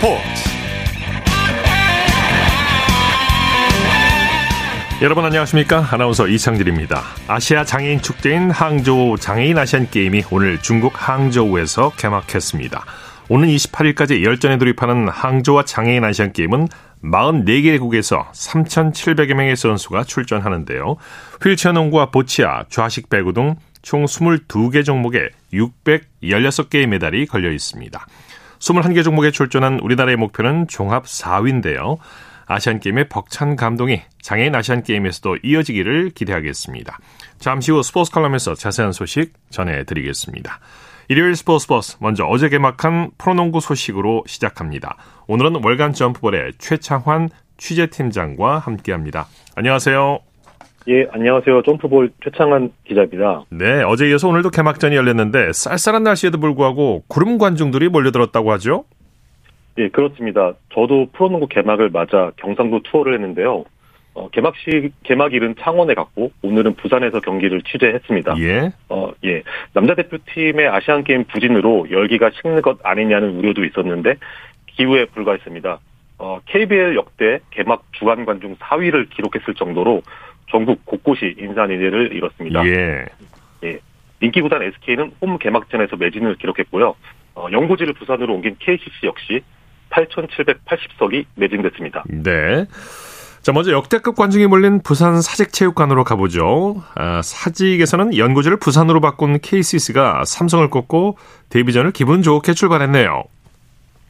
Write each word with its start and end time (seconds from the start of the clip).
스포츠 0.00 0.22
여러분 5.02 5.24
안녕하십니까 5.26 5.86
아나운서 5.90 6.26
이창진입니다 6.26 7.02
아시아 7.28 7.64
장애인 7.64 8.00
축제인 8.00 8.50
항저우 8.50 9.18
장애인 9.18 9.58
아시안 9.58 9.90
게임이 9.90 10.24
오늘 10.30 10.58
중국 10.62 10.94
항저우에서 10.96 11.92
개막했습니다 11.98 12.84
오는 13.28 13.48
28일까지 13.48 14.24
열전에 14.24 14.56
돌입하는 14.56 15.08
항저우와 15.08 15.66
장애인 15.66 16.02
아시안 16.02 16.32
게임은 16.32 16.68
44개국에서 17.04 18.30
3,700여 18.32 19.32
명의 19.32 19.56
선수가 19.56 20.04
출전하는데요. 20.04 20.96
휠체어 21.42 21.72
농구와 21.72 22.10
보치아, 22.10 22.64
좌식 22.68 23.08
배구 23.08 23.32
등 23.32 23.54
총 23.82 24.04
22개 24.04 24.84
종목에 24.84 25.30
616개의 25.52 26.86
메달이 26.86 27.26
걸려 27.26 27.50
있습니다. 27.50 28.06
21개 28.60 29.02
종목에 29.02 29.30
출전한 29.30 29.80
우리나라의 29.80 30.16
목표는 30.16 30.68
종합 30.68 31.04
4위인데요. 31.04 31.98
아시안게임의 32.46 33.08
벅찬 33.08 33.56
감동이 33.56 34.02
장애인 34.22 34.54
아시안게임에서도 34.54 35.38
이어지기를 35.42 36.10
기대하겠습니다. 36.10 36.98
잠시 37.38 37.70
후 37.70 37.82
스포츠 37.82 38.10
칼럼에서 38.10 38.54
자세한 38.54 38.92
소식 38.92 39.32
전해드리겠습니다. 39.50 40.60
일요일 41.08 41.36
스포츠 41.36 41.66
버스 41.66 41.96
먼저 42.00 42.24
어제 42.24 42.48
개막한 42.48 43.12
프로농구 43.18 43.60
소식으로 43.60 44.24
시작합니다. 44.26 44.96
오늘은 45.26 45.64
월간 45.64 45.92
점프볼의 45.92 46.52
최창환 46.58 47.30
취재팀장과 47.56 48.58
함께합니다. 48.58 49.26
안녕하세요. 49.54 50.29
예, 50.88 51.06
안녕하세요. 51.12 51.62
점프볼 51.62 52.10
최창환 52.24 52.72
기자입니다. 52.84 53.44
네, 53.50 53.82
어제 53.82 54.08
이어서 54.08 54.28
오늘도 54.28 54.50
개막전이 54.50 54.96
열렸는데 54.96 55.52
쌀쌀한 55.52 56.02
날씨에도 56.02 56.38
불구하고 56.40 57.04
구름 57.06 57.36
관중들이 57.36 57.88
몰려들었다고 57.90 58.50
하죠? 58.52 58.84
예, 59.78 59.88
그렇습니다. 59.88 60.54
저도 60.72 61.08
프로농구 61.12 61.48
개막을 61.48 61.90
맞아 61.90 62.32
경상도 62.36 62.82
투어를 62.84 63.14
했는데요. 63.14 63.64
어, 64.14 64.28
개막식, 64.30 64.92
개막일은 65.04 65.54
창원에 65.60 65.94
갔고, 65.94 66.32
오늘은 66.42 66.74
부산에서 66.74 67.20
경기를 67.20 67.62
취재했습니다. 67.62 68.34
예. 68.40 68.72
어, 68.88 69.12
예. 69.24 69.42
남자 69.72 69.94
대표팀의 69.94 70.66
아시안 70.66 71.04
게임 71.04 71.24
부진으로 71.24 71.88
열기가 71.92 72.30
식는 72.30 72.60
것 72.60 72.78
아니냐는 72.82 73.36
우려도 73.36 73.64
있었는데, 73.64 74.16
기후에 74.66 75.04
불과했습니다. 75.06 75.78
어, 76.18 76.40
KBL 76.46 76.96
역대 76.96 77.38
개막 77.50 77.84
주간 77.92 78.26
관중 78.26 78.56
4위를 78.56 79.08
기록했을 79.10 79.54
정도로 79.54 80.02
전국 80.50 80.84
곳곳이 80.84 81.36
인산인해를 81.38 82.14
이뤘습니다. 82.14 82.66
예. 82.66 83.04
예. 83.64 83.78
인기 84.20 84.40
구단 84.40 84.62
SK는 84.62 85.12
홈 85.20 85.38
개막전에서 85.38 85.96
매진을 85.96 86.36
기록했고요. 86.36 86.94
어, 87.34 87.46
연고지를 87.50 87.94
부산으로 87.94 88.34
옮긴 88.34 88.56
KCC 88.58 89.06
역시 89.06 89.40
8,780석이 89.90 91.24
매진됐습니다. 91.36 92.04
네. 92.08 92.66
자, 93.42 93.52
먼저 93.52 93.72
역대급 93.72 94.16
관중이 94.16 94.46
몰린 94.46 94.82
부산 94.82 95.22
사직체육관으로 95.22 96.04
가보죠. 96.04 96.82
아, 96.94 97.22
사직에서는 97.22 98.16
연고지를 98.16 98.58
부산으로 98.58 99.00
바꾼 99.00 99.38
KCC가 99.40 100.24
삼성을 100.26 100.68
꺾고 100.68 101.16
데뷔전을 101.48 101.92
기분 101.92 102.22
좋게 102.22 102.52
출발했네요. 102.52 103.24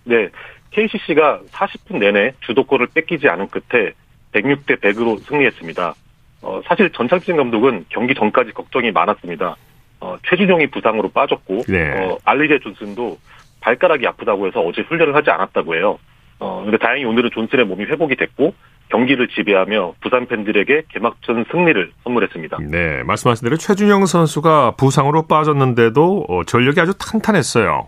네. 0.04 0.28
KCC가 0.70 1.40
40분 1.50 1.98
내내 1.98 2.32
주도권을 2.40 2.88
뺏기지 2.94 3.28
않은 3.28 3.48
끝에 3.48 3.92
106대 4.32 4.80
100으로 4.80 5.20
승리했습니다. 5.20 5.94
어, 6.42 6.60
사실 6.66 6.90
전창진 6.90 7.36
감독은 7.36 7.86
경기 7.88 8.14
전까지 8.14 8.52
걱정이 8.52 8.90
많았습니다. 8.92 9.56
어, 10.00 10.16
최준용이 10.28 10.68
부상으로 10.68 11.10
빠졌고, 11.10 11.64
네. 11.68 11.90
어, 12.06 12.18
알리제 12.24 12.60
존슨도 12.60 13.18
발가락이 13.60 14.06
아프다고 14.06 14.46
해서 14.46 14.60
어제 14.60 14.80
훈련을 14.82 15.14
하지 15.14 15.30
않았다고 15.30 15.74
해요. 15.74 15.98
어, 16.38 16.62
근데 16.64 16.78
다행히 16.78 17.04
오늘은 17.04 17.30
존슨의 17.34 17.66
몸이 17.66 17.84
회복이 17.84 18.16
됐고, 18.16 18.54
경기를 18.88 19.28
지배하며 19.28 19.94
부산 20.00 20.26
팬들에게 20.26 20.82
개막전 20.88 21.44
승리를 21.52 21.92
선물했습니다. 22.02 22.58
네, 22.70 23.02
말씀하신 23.04 23.46
대로 23.46 23.56
최준영 23.56 24.06
선수가 24.06 24.72
부상으로 24.72 25.26
빠졌는데도 25.28 26.24
어, 26.28 26.42
전력이 26.44 26.80
아주 26.80 26.92
탄탄했어요. 26.98 27.86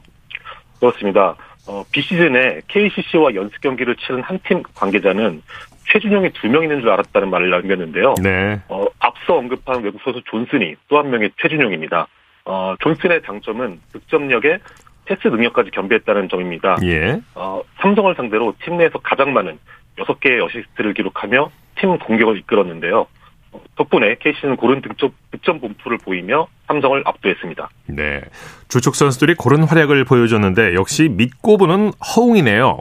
그렇습니다. 0.78 1.34
어, 1.66 1.82
비시즌에 1.92 2.60
KCC와 2.68 3.34
연습 3.34 3.60
경기를 3.62 3.96
치른 3.96 4.22
한 4.22 4.38
팀 4.44 4.62
관계자는 4.74 5.42
최준용이 5.90 6.30
두 6.34 6.48
명 6.48 6.62
있는 6.62 6.80
줄 6.80 6.90
알았다는 6.90 7.30
말을 7.30 7.50
남겼는데요. 7.50 8.14
네. 8.22 8.60
어, 8.68 8.86
앞서 8.98 9.34
언급한 9.36 9.82
외국 9.82 10.00
선수 10.02 10.20
존슨이 10.30 10.76
또 10.88 10.98
한 10.98 11.10
명의 11.10 11.30
최준용입니다. 11.40 12.06
어, 12.44 12.74
존슨의 12.80 13.22
장점은 13.24 13.80
득점력에 13.92 14.58
패스 15.04 15.26
능력까지 15.28 15.70
겸비했다는 15.72 16.28
점입니다. 16.28 16.76
예. 16.84 17.20
어, 17.34 17.60
삼성을 17.80 18.14
상대로 18.14 18.54
팀 18.64 18.76
내에서 18.78 18.98
가장 18.98 19.32
많은 19.32 19.58
6개의 19.98 20.44
어시스트를 20.44 20.94
기록하며 20.94 21.50
팀 21.78 21.98
공격을 21.98 22.38
이끌었는데요. 22.38 23.06
어, 23.52 23.60
덕분에 23.76 24.16
KCC는 24.20 24.56
고른 24.56 24.80
득점, 24.80 25.10
득점 25.32 25.60
분포를 25.60 25.98
보이며 25.98 26.46
삼성을 26.68 27.02
압도했습니다. 27.04 27.68
네. 27.86 28.20
주축 28.68 28.94
선수들이 28.94 29.34
고른 29.34 29.64
활약을 29.64 30.04
보여줬는데 30.04 30.74
역시 30.74 31.08
믿고 31.10 31.58
보는 31.58 31.90
허웅이네요. 32.16 32.78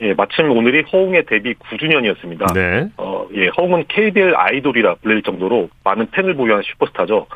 예, 0.00 0.12
마침 0.14 0.50
오늘이 0.50 0.82
허웅의 0.82 1.26
데뷔 1.26 1.54
9주년이었습니다. 1.54 2.52
네. 2.54 2.88
어, 2.96 3.26
예, 3.34 3.48
허웅은 3.48 3.84
KBL 3.88 4.34
아이돌이라 4.36 4.96
불릴 4.96 5.22
정도로 5.22 5.68
많은 5.84 6.10
팬을 6.10 6.34
보유한 6.34 6.62
슈퍼스타죠. 6.62 7.26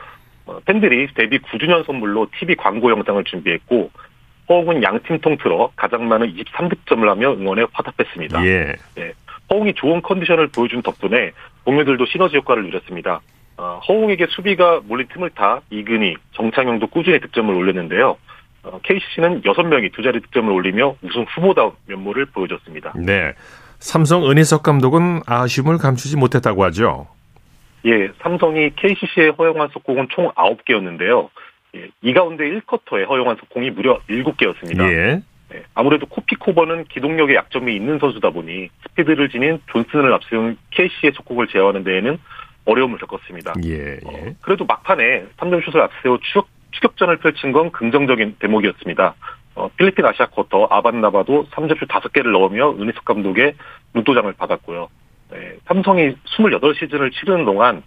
어, 0.46 0.58
팬들이 0.64 1.06
데뷔 1.14 1.38
9주년 1.38 1.86
선물로 1.86 2.28
TV 2.38 2.56
광고 2.56 2.90
영상을 2.90 3.22
준비했고, 3.24 3.90
허웅은 4.48 4.82
양팀 4.82 5.20
통틀어 5.20 5.70
가장 5.76 6.08
많은 6.08 6.34
23득점을 6.34 7.06
하며 7.06 7.32
응원에 7.34 7.66
화답했습니다. 7.72 8.44
예. 8.46 8.74
허웅이 9.50 9.74
좋은 9.74 10.02
컨디션을 10.02 10.48
보여준 10.48 10.82
덕분에 10.82 11.32
동료들도 11.64 12.06
시너지 12.06 12.36
효과를 12.38 12.64
누렸습니다. 12.64 13.20
어, 13.56 13.80
허웅에게 13.88 14.26
수비가 14.30 14.80
몰린 14.84 15.06
틈을 15.08 15.30
타 15.30 15.60
이근희, 15.70 16.16
정창영도 16.32 16.88
꾸준히 16.88 17.20
득점을 17.20 17.52
올렸는데요. 17.54 18.16
어, 18.68 18.80
KCC는 18.82 19.42
6명이 19.42 19.92
두 19.92 20.02
자리 20.02 20.20
득점을 20.20 20.52
올리며 20.52 20.96
우승 21.02 21.24
후보다운 21.24 21.72
면모를 21.86 22.26
보여줬습니다. 22.26 22.94
네. 22.96 23.32
삼성 23.78 24.28
은희석 24.28 24.62
감독은 24.62 25.22
아쉬움을 25.26 25.78
감추지 25.78 26.16
못했다고 26.16 26.64
하죠. 26.64 27.06
예, 27.86 28.10
삼성이 28.20 28.70
KCC에 28.74 29.28
허용한 29.38 29.68
속공은 29.72 30.08
총 30.10 30.30
9개였는데요. 30.32 31.28
예, 31.76 31.88
이 32.02 32.12
가운데 32.12 32.44
1쿼터에 32.44 33.08
허용한 33.08 33.36
속공이 33.36 33.70
무려 33.70 34.00
7개였습니다. 34.08 34.90
예. 34.92 35.22
예, 35.54 35.62
아무래도 35.74 36.06
코피코버는 36.06 36.84
기동력에 36.84 37.34
약점이 37.34 37.74
있는 37.74 37.98
선수다 37.98 38.30
보니 38.30 38.68
스피드를 38.82 39.30
지닌 39.30 39.60
존슨을 39.70 40.12
앞세운 40.12 40.58
KC의 40.70 41.12
속공을 41.14 41.48
제어하는 41.48 41.84
데에는 41.84 42.18
어려움을 42.64 42.98
겪었습니다. 42.98 43.54
예. 43.64 43.70
예. 43.70 43.98
어, 44.04 44.34
그래도 44.42 44.64
막판에 44.66 45.26
3점 45.38 45.64
슛을 45.64 45.80
앞세워 45.80 46.18
추격, 46.20 46.48
추격전을 46.72 47.18
펼친 47.18 47.52
건 47.52 47.70
긍정적인 47.72 48.36
대목이었습니다. 48.38 49.14
어, 49.54 49.68
필리핀 49.76 50.04
아시아 50.06 50.26
쿼터 50.26 50.68
아반나바도 50.70 51.48
3점슛 51.50 51.88
5개를 51.88 52.32
넣으며 52.32 52.70
은희석 52.70 53.04
감독의 53.04 53.54
눈도장을 53.94 54.32
받았고요. 54.34 54.88
네, 55.32 55.56
삼성이 55.66 56.14
28시즌을 56.24 57.12
치르는 57.12 57.44
동안 57.44 57.82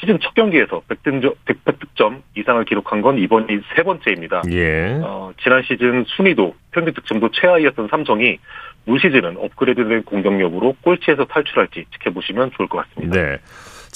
시즌 0.00 0.20
첫 0.20 0.34
경기에서 0.34 0.82
100득점, 0.88 1.34
100득점 1.44 2.22
이상을 2.36 2.64
기록한 2.66 3.02
건 3.02 3.18
이번이 3.18 3.60
세 3.74 3.82
번째입니다. 3.82 4.42
예. 4.52 5.00
어, 5.02 5.32
지난 5.42 5.62
시즌 5.62 6.04
순위도 6.06 6.54
평균 6.70 6.94
득점도 6.94 7.30
최하위였던 7.32 7.88
삼성이 7.88 8.38
올 8.86 9.00
시즌은 9.00 9.36
업그레이드된 9.38 10.04
공격력으로 10.04 10.76
꼴찌에서 10.82 11.24
탈출할지 11.24 11.84
지켜보시면 11.92 12.52
좋을 12.56 12.68
것 12.68 12.86
같습니다. 12.86 13.20
네. 13.20 13.38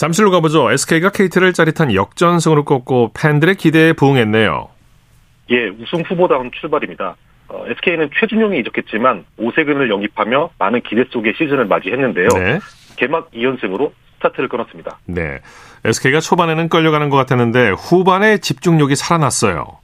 잠실로 0.02 0.32
가보죠. 0.32 0.69
SK가 0.72 1.10
KT를 1.10 1.52
짜릿한 1.52 1.94
역전승으로 1.94 2.64
꺾고 2.64 3.12
팬들의 3.16 3.54
기대에 3.54 3.93
부응했네요. 3.93 4.69
예, 5.50 5.69
우승 5.69 6.00
후보다운 6.00 6.50
출발입니다. 6.58 7.14
어, 7.46 7.64
SK는 7.69 8.10
최준용이 8.19 8.58
이적했지만 8.58 9.25
오세근을 9.37 9.88
영입하며 9.88 10.50
많은 10.58 10.81
기대 10.81 11.04
속의 11.08 11.34
시즌을 11.38 11.66
맞이했는데요. 11.66 12.28
네. 12.31 12.58
개막 12.96 13.31
2연승으로 13.31 13.93
스타트를 14.16 14.49
끊었습니다. 14.49 14.99
네. 15.04 15.38
SK가 15.84 16.19
초반에는 16.19 16.69
끌려가는 16.69 17.08
것 17.08 17.16
같았는데 17.19 17.70
후반에 17.70 18.38
집중력이 18.38 18.96
살아났어요. 18.96 19.78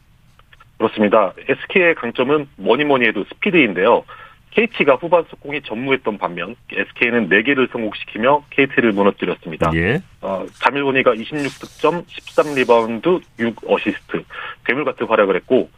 그렇습니다. 0.78 1.32
SK의 1.48 1.94
강점은 1.94 2.48
뭐니 2.56 2.82
뭐니 2.82 3.06
해도 3.06 3.22
스피드인데요. 3.28 4.02
KT가 4.50 4.96
후반 4.96 5.24
속공이 5.28 5.62
전무했던 5.62 6.18
반면 6.18 6.56
SK는 6.72 7.28
4개를 7.28 7.70
성공시키며 7.70 8.44
KT를 8.50 8.92
무너뜨렸습니다. 8.92 9.70
예. 9.74 10.00
어, 10.20 10.44
자밀 10.60 10.83
워니가 10.83 11.14
26득점, 11.14 12.04
13리바운드, 12.06 13.22
6어시스트, 13.38 14.24
괴물 14.64 14.84
같은 14.84 15.06
활약을 15.06 15.36
했고 15.36 15.70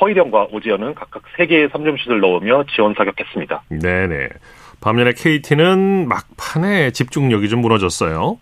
허일영과 0.00 0.48
오지현은 0.50 0.94
각각 0.94 1.22
3개의 1.36 1.70
3점슛을 1.70 2.20
넣으며 2.20 2.64
지원 2.74 2.94
사격했습니다. 2.94 3.62
네네. 3.68 4.28
반면에 4.80 5.12
KT는 5.12 6.08
막판에 6.08 6.90
집중력이 6.90 7.48
좀 7.48 7.60
무너졌어요. 7.60 8.38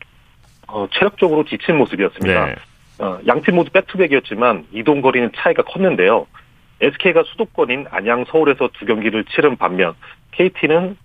어, 0.69 0.89
체력적으로 0.93 1.45
지친 1.45 1.77
모습이었습니다. 1.77 2.47
네. 2.47 2.55
어, 2.99 3.19
양팀 3.27 3.55
모두 3.55 3.71
백투백이었지만 3.71 4.67
이동 4.73 5.01
거리는 5.01 5.31
차이가 5.37 5.63
컸는데요. 5.63 6.27
SK가 6.81 7.23
수도권인 7.27 7.87
안양, 7.91 8.25
서울에서 8.31 8.71
두 8.79 8.87
경기를 8.87 9.25
치른 9.25 9.57
반면 9.57 9.95
KT는 10.33 10.97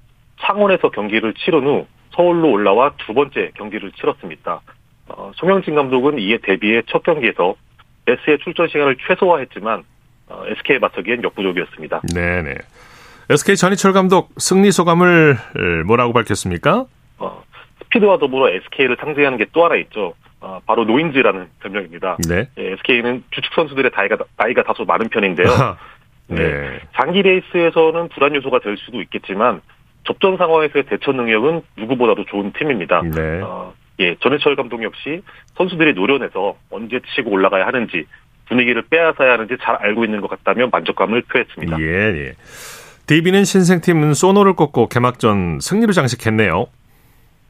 창원에서 0.42 0.90
경기를 0.90 1.34
치른 1.34 1.64
후 1.66 1.88
서울로 2.14 2.52
올라와 2.52 2.94
두 2.98 3.14
번째 3.14 3.52
경기를 3.56 3.92
치렀습니다. 3.92 4.62
어, 5.08 5.32
송영진 5.36 5.76
감독은 5.76 6.18
이에 6.20 6.38
대비해 6.42 6.82
첫 6.88 7.04
경기에서 7.04 7.56
S의 8.08 8.40
출전 8.44 8.68
시간을 8.68 8.98
최소화했지만 9.08 9.84
어, 10.30 10.44
SK에 10.48 10.80
맞서기엔 10.80 11.24
역부족이었습니다. 11.24 12.02
네네. 12.14 12.56
SK 13.30 13.56
전희철 13.56 13.94
감독 13.94 14.30
승리 14.38 14.72
소감을 14.72 15.36
뭐라고 15.86 16.14
밝혔습니까? 16.14 16.86
어, 17.18 17.44
스피드와 17.84 18.18
더불어 18.20 18.50
SK를 18.50 18.98
상징하는 19.00 19.38
게 19.38 19.46
또 19.52 19.66
하나 19.66 19.76
있죠. 19.78 20.14
어, 20.42 20.60
바로 20.66 20.84
노인즈라는 20.86 21.48
별명입니다. 21.60 22.18
네. 22.28 22.48
예, 22.58 22.72
SK는 22.74 23.24
주축 23.32 23.54
선수들의 23.54 23.92
나이가, 23.96 24.18
나이가 24.38 24.64
다소 24.64 24.86
많은 24.86 25.10
편인데요. 25.10 25.48
네. 26.28 26.36
네. 26.36 26.80
장기 26.96 27.22
레이스에서는 27.22 28.10
불안 28.10 28.36
요소가 28.36 28.60
될 28.60 28.78
수도 28.78 29.02
있겠지만 29.02 29.62
접전 30.06 30.38
상황에서의 30.38 30.86
대처 30.86 31.12
능력은 31.12 31.62
누구보다도 31.78 32.26
좋은 32.26 32.52
팀입니다. 32.54 33.02
네. 33.02 33.42
어, 33.42 33.74
예, 34.00 34.16
전해철 34.20 34.56
감독 34.56 34.84
역시 34.84 35.22
선수들이 35.58 35.94
노련해서 35.94 36.56
언제 36.70 37.00
치고 37.16 37.32
올라가야 37.32 37.66
하는지 37.66 38.06
분위기를 38.48 38.84
빼앗아야 38.84 39.34
하는지 39.34 39.56
잘 39.62 39.76
알고 39.76 40.06
있는 40.06 40.22
것 40.22 40.30
같다며 40.30 40.68
만족감을 40.72 41.24
표했습니다. 41.24 41.80
예, 41.80 41.86
예. 41.86 42.34
DB는 43.08 43.46
신생팀 43.46 44.14
소노를 44.14 44.56
꺾고 44.56 44.88
개막전 44.90 45.60
승리로 45.62 45.94
장식했네요. 45.94 46.68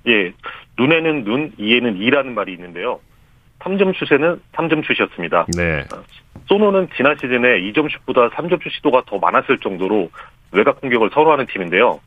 예, 0.08 0.32
눈에는 0.78 1.24
눈, 1.24 1.54
이에는 1.58 1.98
이라는 1.98 2.36
말이 2.36 2.54
있는데요. 2.54 3.00
3점 3.60 3.96
슛에는 3.98 4.42
3점 4.54 4.86
슛이었습니다. 4.86 5.48
네. 5.58 5.80
어, 5.94 6.04
소노는 6.48 6.90
지난 6.96 7.16
시즌에 7.16 7.62
2점 7.62 7.90
슛보다 7.92 8.30
3점 8.30 8.62
슛 8.62 8.72
시도가 8.74 9.04
더 9.08 9.18
많았을 9.18 9.60
정도로 9.60 10.10
외곽 10.52 10.82
공격을 10.82 11.10
선호하는 11.14 11.48
팀인데요. 11.48 12.00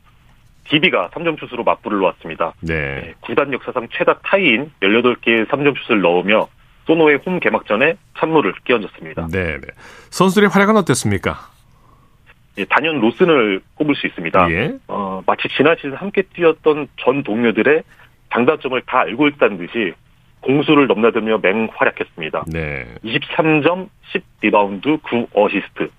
DB가 0.69 1.09
3점 1.09 1.39
슛으로 1.39 1.63
맞불을 1.63 1.97
놓았습니다. 1.99 2.53
네. 2.61 2.75
네. 2.75 3.13
구단 3.21 3.51
역사상 3.51 3.87
최다 3.91 4.19
타이인 4.23 4.71
18개의 4.81 5.47
3점 5.47 5.75
슛을 5.85 6.01
넣으며 6.01 6.47
소노의 6.85 7.19
홈 7.25 7.39
개막전에 7.39 7.95
찬물을 8.17 8.53
끼얹었습니다. 8.63 9.27
네, 9.31 9.57
네. 9.57 9.67
선수들의 10.09 10.49
활약은 10.49 10.75
어땠습니까? 10.77 11.37
예, 12.57 12.65
단연 12.65 12.99
로슨을 12.99 13.61
꼽을 13.75 13.95
수 13.95 14.07
있습니다. 14.07 14.51
예. 14.51 14.73
어, 14.87 15.21
마치 15.25 15.47
지난 15.55 15.75
시즌 15.77 15.93
함께 15.93 16.23
뛰었던 16.33 16.87
전 16.97 17.23
동료들의 17.23 17.83
장단점을 18.33 18.81
다 18.85 18.99
알고 19.01 19.27
있다는 19.27 19.57
듯이 19.57 19.93
공수를 20.41 20.87
넘나들며 20.87 21.39
맹활약했습니다. 21.39 22.45
네. 22.47 22.85
23점, 23.03 23.89
10 24.11 24.23
리바운드, 24.41 24.97
9 25.03 25.27
어시스트. 25.33 25.89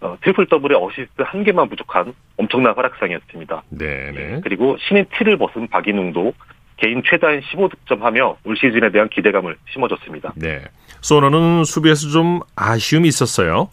어, 0.00 0.16
트리플 0.22 0.46
더블에 0.46 0.78
어시스트 0.82 1.22
한 1.22 1.44
개만 1.44 1.68
부족한 1.68 2.14
엄청난 2.38 2.74
활약상이었습니다. 2.74 3.62
네, 3.68 4.10
네. 4.12 4.40
그리고 4.42 4.78
신인 4.80 5.04
티를 5.18 5.36
벗은 5.36 5.68
박인웅도 5.68 6.32
개인 6.78 7.02
최다인 7.04 7.40
15득점하며 7.40 8.36
올 8.44 8.56
시즌에 8.56 8.90
대한 8.90 9.10
기대감을 9.10 9.56
심어줬습니다. 9.70 10.32
네. 10.36 10.62
소노는 11.02 11.64
수비에서 11.64 12.08
좀 12.08 12.40
아쉬움이 12.56 13.06
있었어요. 13.08 13.68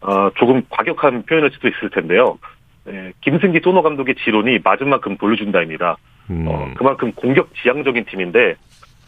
어, 0.00 0.30
조금 0.36 0.62
과격한 0.70 1.24
표현일 1.24 1.50
수도 1.52 1.68
있을 1.68 1.90
텐데요. 1.90 2.38
네, 2.84 3.12
김승기 3.20 3.60
소노 3.62 3.82
감독의 3.82 4.16
지론이 4.24 4.60
맞은 4.64 4.88
만큼 4.88 5.16
돌려준다입니다. 5.16 5.96
음. 6.30 6.46
어, 6.48 6.70
그만큼 6.76 7.12
공격 7.12 7.54
지향적인 7.62 8.04
팀인데 8.06 8.56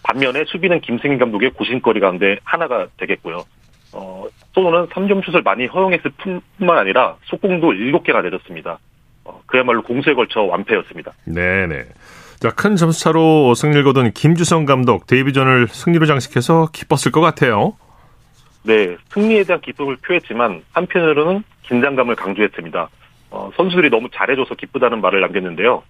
반면에 0.03 0.45
수비는 0.47 0.81
김승기 0.81 1.19
감독의 1.19 1.51
고심거리 1.51 2.01
가운데 2.01 2.39
하나가 2.45 2.87
되겠고요. 2.99 3.45
어, 3.93 4.27
소노는 4.55 4.89
3점 4.89 5.25
슛을 5.25 5.43
많이 5.43 5.67
허용했을 5.67 6.11
뿐만 6.59 6.79
아니라 6.79 7.17
속공도 7.25 7.73
7개나 7.73 8.23
내줬습니다. 8.25 8.79
어, 9.25 9.41
그야말로 9.47 9.83
공수에 9.83 10.15
걸쳐 10.15 10.43
완패였습니다. 10.43 11.13
네네. 11.25 11.85
자, 12.41 12.51
큰 12.51 12.77
점수차로 12.77 13.55
승리를 13.55 13.83
거둔 13.85 14.13
김주성 14.13 14.67
감독 14.67 15.07
데이비전을 15.07 15.69
승리로 15.69 16.07
장식해서 16.07 16.69
기뻤을 16.73 17.11
것 17.13 17.21
같아요. 17.21 17.75
네, 18.65 18.97
승리에 19.13 19.45
대한 19.45 19.61
기쁨을 19.61 19.97
표했지만 19.97 20.63
한편으로는 20.73 21.45
긴장감을 21.63 22.17
강조했습니다. 22.17 22.89
어, 23.35 23.51
선수들이 23.57 23.91
너무 23.91 24.09
잘해줘서 24.15 24.55
기쁘다는 24.55 25.01
말을 25.01 25.21
남겼는데요. 25.21 25.83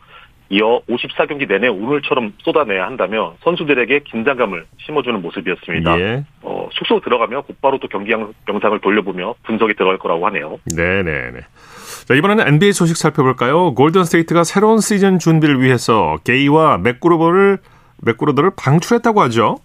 이어 0.49 0.81
54경기 0.88 1.46
내내 1.49 1.69
오늘처럼 1.69 2.32
쏟아내야 2.43 2.87
한다며 2.87 3.35
선수들에게 3.44 4.00
긴장감을 4.00 4.64
심어주는 4.85 5.20
모습이었습니다. 5.20 6.00
예. 6.00 6.25
어, 6.43 6.69
숙소 6.73 7.00
들어가며 7.00 7.43
곧바로 7.43 7.79
또 7.79 7.88
경기 7.88 8.12
영상을 8.12 8.79
돌려보며 8.81 9.35
분석이 9.44 9.75
들어갈 9.75 9.99
거라고 9.99 10.26
하네요. 10.26 10.58
네네네. 10.75 11.41
자, 12.06 12.14
이번에는 12.14 12.46
NBA 12.46 12.73
소식 12.73 12.96
살펴볼까요? 12.96 13.75
골든 13.75 14.05
스테이트가 14.05 14.44
새로운 14.44 14.81
시즌 14.81 15.19
준비를 15.19 15.61
위해서 15.61 16.19
게이와 16.25 16.79
맥그로버를 16.79 17.58
맥그루더를 18.03 18.53
방출했다고 18.56 19.23
하죠. 19.23 19.58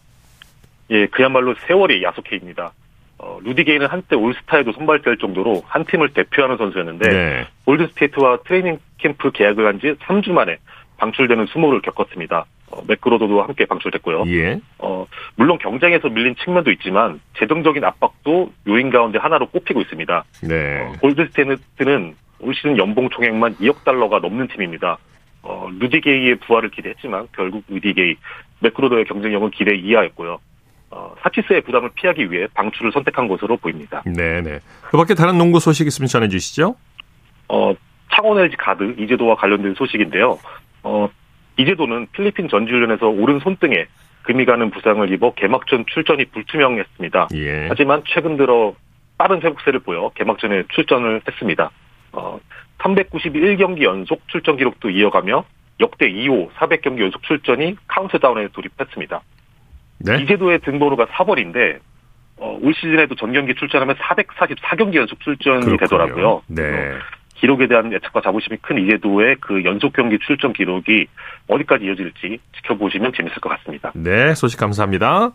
예, 0.92 1.08
그야말로 1.08 1.56
세월이 1.68 2.04
야속해입니다. 2.04 2.72
어, 3.20 3.38
루디 3.44 3.64
게이는 3.66 3.88
한때 3.88 4.16
올스타에도 4.16 4.72
선발될 4.74 5.18
정도로 5.18 5.62
한 5.68 5.84
팀을 5.86 6.10
대표하는 6.14 6.58
선수였는데 6.58 7.10
네. 7.10 7.48
골든 7.66 7.88
스테이트와 7.88 8.40
트레이닝 8.46 8.80
캠프 8.98 9.32
계약을 9.32 9.66
한 9.68 9.80
지 9.80 9.94
3주 9.94 10.32
만에 10.32 10.58
방출되는 10.98 11.46
수모를 11.48 11.82
겪었습니다. 11.82 12.46
어, 12.72 12.82
맥그루더도 12.88 13.42
함께 13.42 13.66
방출됐고요. 13.66 14.26
예. 14.28 14.60
어, 14.80 15.06
물론 15.36 15.58
경쟁에서 15.58 16.10
밀린 16.10 16.36
측면도 16.36 16.72
있지만 16.72 17.20
재정적인 17.38 17.84
압박도 17.86 18.52
요인 18.68 18.90
가운데 18.90 19.18
하나로 19.18 19.48
꼽히고 19.50 19.82
있습니다. 19.82 20.24
네. 20.48 20.82
어, 20.82 20.92
골든스테이트는 21.02 22.16
올 22.42 22.54
시즌 22.56 22.78
연봉 22.78 23.10
총액만 23.10 23.56
2억 23.58 23.84
달러가 23.86 24.20
넘는 24.20 24.48
팀입니다. 24.50 24.98
어, 25.42 25.70
루디 25.80 26.02
게이의 26.02 26.36
부활을 26.40 26.70
기대했지만 26.70 27.28
결국 27.34 27.64
루디 27.70 27.94
게이, 27.94 28.16
맥그로도의 28.60 29.06
경쟁력은 29.06 29.52
기대 29.52 29.76
이하였고요. 29.76 30.40
어, 30.92 31.14
사치세의 31.22 31.62
부담을 31.62 31.90
피하기 31.94 32.32
위해 32.32 32.48
방출을 32.54 32.92
선택한 32.92 33.28
것으로 33.28 33.58
보입니다. 33.58 34.02
네네. 34.06 34.60
그 34.90 34.98
밖에 34.98 35.14
다른 35.14 35.38
농구 35.38 35.60
소식 35.60 35.88
있으면 35.88 36.08
전해주시죠. 36.08 36.76
어, 37.50 37.74
창원 38.14 38.40
LG 38.40 38.58
가드 38.58 38.96
이재도와 38.98 39.36
관련된 39.36 39.76
소식인데요. 39.76 40.40
어, 40.84 41.10
이재도는 41.58 42.08
필리핀 42.12 42.50
전지훈련에서 42.50 43.08
오른 43.08 43.40
손등에 43.40 43.86
금이 44.24 44.46
가는 44.46 44.70
부상을 44.72 45.12
입어 45.14 45.34
개막전 45.34 45.86
출전이 45.88 46.26
불투명했습니다. 46.26 47.30
예. 47.36 47.68
하지만 47.70 48.04
최근 48.08 48.38
들어 48.38 48.74
빠른 49.18 49.42
회복세를 49.42 49.82
보여 49.82 50.10
개막전에 50.16 50.64
출전을 50.74 51.22
했습니다. 51.28 51.72
어, 52.14 52.40
391경기 52.80 53.84
연속 53.84 54.28
출전 54.28 54.58
기록도 54.58 54.90
이어가며 54.90 55.46
역대 55.80 56.12
2호 56.12 56.52
400경기 56.52 57.02
연속 57.02 57.24
출전이 57.24 57.76
카운트다운에 57.88 58.50
돌입했습니다. 58.50 59.22
네? 60.00 60.22
이제도의 60.24 60.60
등번호가 60.62 61.06
4벌인데 61.08 61.80
어, 62.38 62.58
올 62.62 62.74
시즌에도 62.74 63.16
전경기 63.16 63.56
출전하면 63.56 63.96
444경기 63.96 64.96
연속 64.96 65.20
출전이 65.20 65.66
그렇군요. 65.66 65.78
되더라고요. 65.78 66.42
네. 66.48 66.64
기록에 67.36 67.68
대한 67.68 67.92
예측과 67.92 68.22
자부심이 68.22 68.58
큰 68.62 68.78
이재도의 68.86 69.38
그 69.40 69.64
연속 69.64 69.94
경기 69.94 70.18
출전 70.20 70.52
기록이 70.54 71.08
어디까지 71.48 71.86
이어질지 71.86 72.40
지켜보시면 72.58 73.14
재밌을 73.16 73.40
것 73.40 73.50
같습니다. 73.50 73.92
네, 73.96 74.34
소식 74.36 74.60
감사합니다. 74.60 75.32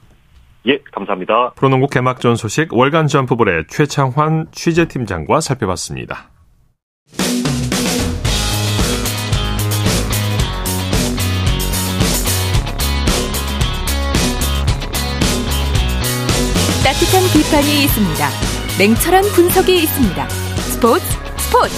예, 0.67 0.79
감사합니다. 0.93 1.53
프로농구 1.57 1.89
개막전 1.89 2.37
소식 2.37 2.73
월간 2.73 3.07
점프볼의 3.07 3.65
최창환 3.69 4.47
취재팀장과 4.53 5.41
살펴봤습니다. 5.41 6.31
따뜻한 17.05 17.23
비판이 17.35 17.85
있습니다. 17.85 18.29
냉철한 18.79 19.25
분석이 19.35 19.83
있습니다. 19.83 20.29
스포츠 20.29 21.05
스포츠 21.37 21.75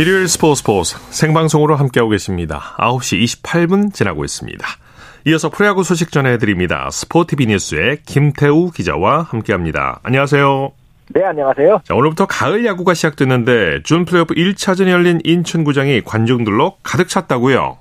일요일 0.00 0.28
스포츠 0.28 0.60
스포츠 0.60 0.96
생방송으로 1.10 1.74
함께하고 1.74 2.10
계십니다. 2.10 2.76
9시 2.78 3.42
28분 3.42 3.92
지나고 3.92 4.24
있습니다. 4.24 4.66
이어서 5.26 5.50
프로야구 5.50 5.82
소식 5.82 6.12
전해드립니다. 6.12 6.88
스포티비 6.92 7.46
뉴스의 7.46 8.02
김태우 8.06 8.70
기자와 8.70 9.22
함께합니다. 9.22 10.00
안녕하세요. 10.04 10.72
네, 11.08 11.24
안녕하세요. 11.24 11.80
자, 11.84 11.94
오늘부터 11.94 12.26
가을 12.26 12.64
야구가 12.66 12.94
시작됐는데 12.94 13.82
준 13.82 14.04
플레이오프 14.04 14.34
1차전이 14.34 14.88
열린 14.90 15.20
인천구장이 15.24 16.02
관중들로 16.02 16.76
가득 16.82 17.08
찼다고요? 17.08 17.78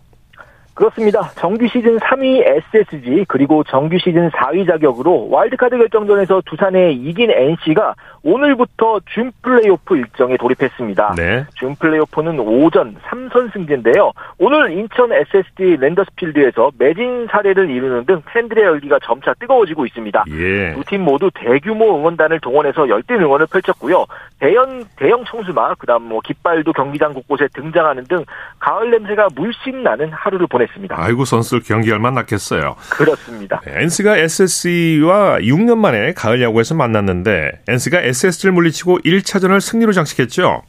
그렇습니다. 0.75 1.29
정규 1.35 1.67
시즌 1.67 1.97
3위 1.97 2.43
SSG 2.75 3.25
그리고 3.29 3.63
정규 3.63 3.97
시즌 3.97 4.29
4위 4.29 4.67
자격으로 4.67 5.29
와일드카드 5.29 5.77
결정전에서 5.77 6.41
두산에 6.45 6.91
이긴 6.91 7.31
NC가 7.31 7.95
오늘부터 8.23 8.99
준 9.05 9.31
플레이오프 9.41 9.95
일정에 9.95 10.35
돌입했습니다. 10.35 11.15
네. 11.15 11.45
준 11.55 11.75
플레이오프는 11.75 12.39
5전 12.39 12.95
3선승제인데요. 12.95 14.11
오늘 14.37 14.71
인천 14.71 15.13
SSG 15.13 15.77
랜더스필드에서 15.79 16.71
매진 16.77 17.27
사례를 17.31 17.69
이루는 17.69 18.05
등 18.05 18.21
팬들의 18.25 18.63
열기가 18.65 18.99
점차 19.03 19.33
뜨거워지고 19.35 19.85
있습니다. 19.85 20.25
예. 20.29 20.73
두팀 20.73 21.05
모두 21.05 21.31
대규모 21.33 21.97
응원단을 21.97 22.41
동원해서 22.41 22.89
열띤 22.89 23.21
응원을 23.21 23.45
펼쳤고요. 23.45 24.05
대형 24.39 24.83
대형 24.97 25.23
청수마 25.23 25.75
그다음 25.75 26.03
뭐 26.09 26.19
깃발도 26.19 26.73
경기장 26.73 27.13
곳곳에 27.13 27.47
등장하는 27.53 28.03
등 28.05 28.25
가을 28.59 28.91
냄새가 28.91 29.29
물씬 29.35 29.83
나는 29.83 30.11
하루를 30.11 30.47
보냈습니다. 30.47 30.64
보냈습니다. 30.65 30.95
아이고 30.97 31.25
선수들 31.25 31.61
경기할 31.61 31.99
만 31.99 32.13
났겠어요. 32.15 32.75
그렇습니다. 32.89 33.61
네, 33.65 33.83
NC가 33.83 34.17
SSC와 34.17 35.39
6년 35.39 35.77
만에 35.77 36.13
가을 36.13 36.41
야구에서 36.41 36.75
만났는데 36.75 37.63
NC가 37.67 38.01
SSG를 38.01 38.53
물리치고 38.53 38.99
1차전을 38.99 39.61
승리로 39.61 39.93
장식했죠. 39.93 40.63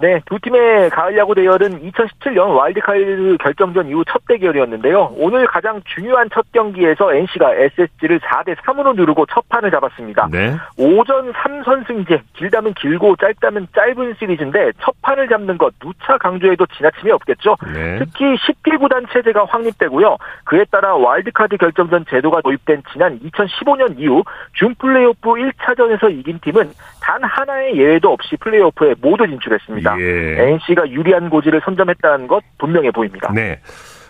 네, 0.00 0.20
두 0.26 0.38
팀의 0.40 0.90
가을 0.90 1.16
야구 1.16 1.34
대열은 1.34 1.80
2017년 1.80 2.56
와일드카드 2.56 3.36
결정전 3.40 3.88
이후 3.88 4.04
첫 4.06 4.20
대결이었는데요. 4.26 5.14
오늘 5.16 5.46
가장 5.46 5.80
중요한 5.94 6.28
첫 6.32 6.44
경기에서 6.52 7.14
NC가 7.14 7.54
SSG를 7.54 8.18
4대 8.20 8.56
3으로 8.56 8.94
누르고 8.96 9.26
첫 9.26 9.48
판을 9.48 9.70
잡았습니다. 9.70 10.28
네. 10.32 10.56
오전 10.76 11.32
3선승제, 11.32 12.20
길다면 12.34 12.74
길고 12.74 13.14
짧다면 13.16 13.68
짧은 13.74 14.16
시리즈인데 14.18 14.72
첫 14.80 14.94
판을 15.02 15.28
잡는 15.28 15.58
것 15.58 15.72
누차 15.78 16.18
강조해도 16.18 16.66
지나침이 16.76 17.12
없겠죠. 17.12 17.56
네. 17.72 17.98
특히 17.98 18.34
10개 18.34 18.78
구단 18.78 19.06
체제가 19.12 19.44
확립되고요. 19.44 20.16
그에 20.44 20.64
따라 20.70 20.96
와일드카드 20.96 21.56
결정전 21.56 22.04
제도가 22.10 22.40
도입된 22.42 22.82
지난 22.92 23.20
2015년 23.20 23.98
이후 23.98 24.24
준 24.54 24.74
플레이오프 24.74 25.30
1차전에서 25.30 26.10
이긴 26.18 26.40
팀은 26.40 26.72
단 27.04 27.22
하나의 27.22 27.76
예외도 27.76 28.10
없이 28.10 28.34
플레이오프에 28.40 28.94
모두 29.02 29.26
진출했습니다. 29.26 30.00
예. 30.00 30.52
NC가 30.52 30.88
유리한 30.88 31.28
고지를 31.28 31.60
선점했다는 31.62 32.28
것 32.28 32.42
분명해 32.58 32.92
보입니다. 32.92 33.30
네. 33.34 33.60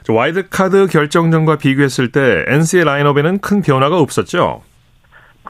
와일드카드 0.08 0.86
결정전과 0.86 1.56
비교했을 1.56 2.12
때 2.12 2.44
NC의 2.46 2.84
라인업에는 2.84 3.40
큰 3.40 3.62
변화가 3.62 3.98
없었죠? 3.98 4.62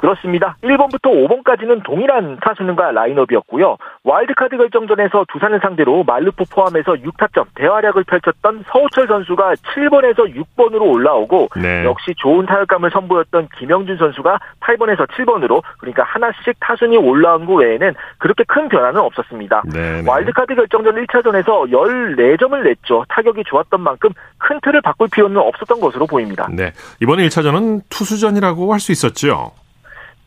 그렇습니다. 0.04 0.56
1번부터 0.62 1.08
5번까지는 1.08 1.82
동일한 1.82 2.36
타순과 2.42 2.92
라인업이었고요. 2.92 3.78
와일드카드 4.04 4.58
결정전에서 4.58 5.24
두산을 5.32 5.60
상대로 5.60 6.04
만루포 6.04 6.44
포함해서 6.50 6.92
6타점 6.92 7.46
대활약을 7.54 8.04
펼쳤던 8.04 8.64
서호철 8.70 9.06
선수가 9.06 9.54
7번에서 9.54 10.34
6번으로 10.36 10.92
올라오고 10.92 11.48
네. 11.56 11.84
역시 11.84 12.12
좋은 12.18 12.44
타격감을 12.44 12.90
선보였던 12.90 13.48
김형준 13.58 13.96
선수가 13.96 14.38
8번에서 14.60 15.08
7번으로 15.08 15.62
그러니까 15.78 16.02
하나씩 16.02 16.54
타순이 16.60 16.98
올라온 16.98 17.46
것 17.46 17.54
외에는 17.54 17.94
그렇게 18.18 18.44
큰 18.46 18.68
변화는 18.68 19.00
없었습니다. 19.00 19.62
네, 19.72 20.02
네. 20.02 20.10
와일드카드 20.10 20.54
결정전 20.54 20.96
1차전에서 20.96 21.70
14점을 21.70 22.62
냈죠. 22.62 23.06
타격이 23.08 23.44
좋았던 23.46 23.80
만큼 23.80 24.10
큰 24.36 24.60
틀을 24.60 24.82
바꿀 24.82 25.08
필요는 25.08 25.38
없었던 25.38 25.80
것으로 25.80 26.06
보입니다. 26.06 26.46
네. 26.52 26.72
이번에 27.00 27.26
1차전은 27.26 27.80
투수전이라고 27.88 28.72
할 28.74 28.80
수 28.80 28.92
있었죠. 28.92 29.52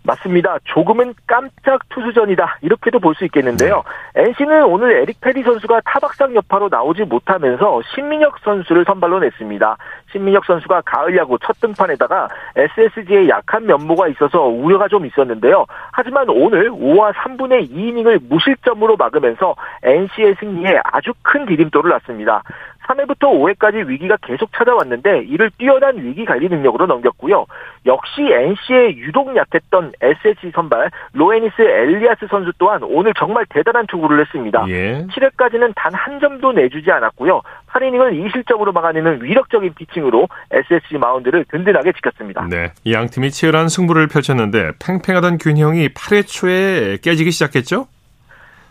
맞습니다. 0.07 0.57
조금은 0.63 1.13
깜짝 1.27 1.87
투수전이다. 1.89 2.59
이렇게도 2.61 2.99
볼 2.99 3.17
수 3.17 3.25
있겠는데요. 3.25 3.83
네. 4.13 4.23
NC는 4.25 4.65
오늘 4.65 5.01
에릭 5.01 5.19
페리 5.21 5.41
선수가 5.41 5.81
타박상 5.85 6.35
여파로 6.35 6.69
나오지 6.69 7.03
못하면서 7.05 7.81
신민혁 7.95 8.39
선수를 8.43 8.85
선발로 8.85 9.19
냈습니다. 9.19 9.77
신민혁 10.11 10.45
선수가 10.45 10.81
가을 10.85 11.17
야구 11.17 11.37
첫 11.43 11.59
등판에다가 11.59 12.27
SSG의 12.55 13.27
약한 13.29 13.65
면모가 13.65 14.07
있어서 14.09 14.43
우려가 14.43 14.87
좀 14.87 15.05
있었는데요. 15.05 15.65
하지만 15.91 16.29
오늘 16.29 16.69
5와 16.69 17.11
3분의 17.13 17.71
2이닝을 17.71 18.21
무실점으로 18.29 18.97
막으면서 18.97 19.55
NC의 19.83 20.35
승리에 20.39 20.79
아주 20.83 21.13
큰 21.23 21.45
디딤돌을 21.45 21.89
놨습니다. 21.89 22.43
3회부터 22.87 23.23
5회까지 23.57 23.87
위기가 23.87 24.15
계속 24.21 24.49
찾아왔는데 24.53 25.23
이를 25.27 25.51
뛰어난 25.57 25.97
위기 25.97 26.23
관리 26.25 26.47
능력으로 26.47 26.85
넘겼고요. 26.85 27.45
역시 27.85 28.21
NC에 28.21 28.95
유독 28.97 29.35
약했던 29.35 29.91
SSG 30.01 30.51
선발 30.53 30.89
로에니스 31.13 31.61
엘리아스 31.61 32.27
선수 32.29 32.51
또한 32.57 32.81
오늘 32.83 33.13
정말 33.17 33.45
대단한 33.49 33.85
투구를 33.87 34.21
했습니다. 34.21 34.65
예. 34.69 35.05
7회까지는 35.07 35.73
단 35.75 35.97
한 35.97 36.19
점도 36.19 36.51
내주지 36.53 36.89
않았고요. 36.91 37.41
8이닝을 37.67 38.13
2실점으로 38.31 38.71
막아내는 38.71 39.23
위력적인 39.23 39.73
피칭으로 39.73 40.27
SSG 40.51 40.97
마운드를 40.99 41.43
든든하게 41.51 41.91
지켰습니다. 41.93 42.47
네, 42.49 42.71
양 42.91 43.07
팀이 43.07 43.31
치열한 43.31 43.67
승부를 43.67 44.07
펼쳤는데 44.07 44.71
팽팽하던 44.79 45.37
균형이 45.39 45.89
8회 45.89 46.25
초에 46.27 46.97
깨지기 47.01 47.31
시작했죠? 47.31 47.87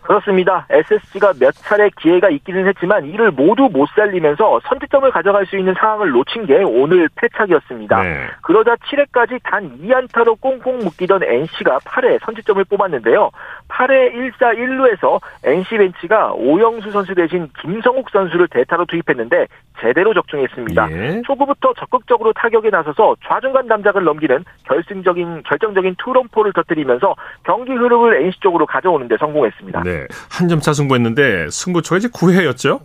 그렇습니다. 0.06 0.66
SSG가 0.70 1.34
몇 1.38 1.52
차례 1.52 1.90
기회가 1.90 2.30
있기는 2.30 2.66
했지만 2.68 3.06
이를 3.06 3.30
모두 3.30 3.68
못 3.72 3.88
살리면서 3.90 4.60
선취점을 4.64 5.10
가져갈 5.10 5.46
수 5.46 5.56
있는 5.56 5.74
상황을 5.74 6.10
놓친 6.10 6.46
게 6.46 6.62
오늘 6.62 7.08
패착이었습니다. 7.16 8.02
네. 8.02 8.26
그러자 8.42 8.76
7회까지 8.76 9.40
단 9.42 9.78
2안타로 9.82 10.40
꽁꽁 10.40 10.78
묶이던 10.78 11.22
NC가 11.22 11.78
8회 11.78 12.24
선취점을 12.24 12.64
뽑았는데요. 12.64 13.30
8회 13.68 14.14
1사 14.14 14.56
1루에서 14.56 15.20
NC 15.44 15.78
벤치가 15.78 16.32
오영수 16.32 16.90
선수 16.92 17.14
대신 17.14 17.48
김성욱 17.60 18.08
선수를 18.10 18.48
대타로 18.48 18.86
투입했는데 18.86 19.46
제대로 19.80 20.14
적중했습니다. 20.14 20.90
예. 20.90 21.22
초구부터 21.26 21.74
적극적으로 21.74 22.32
타격에 22.32 22.70
나서서 22.70 23.16
좌중간 23.26 23.66
남작을 23.66 24.04
넘기는 24.04 24.44
결승적인 24.64 25.42
결정적인 25.42 25.96
투런포를 25.98 26.52
터뜨리면서 26.52 27.14
경기 27.42 27.72
흐름을 27.72 28.22
NC 28.22 28.40
쪽으로 28.40 28.66
가져오는 28.66 29.06
데 29.08 29.16
성공했습니다. 29.18 29.82
네. 29.82 29.95
한 30.30 30.48
점 30.48 30.60
차 30.60 30.72
승부했는데 30.72 31.50
승부 31.50 31.82
초가 31.82 31.98
이제 31.98 32.08
9회였죠? 32.08 32.80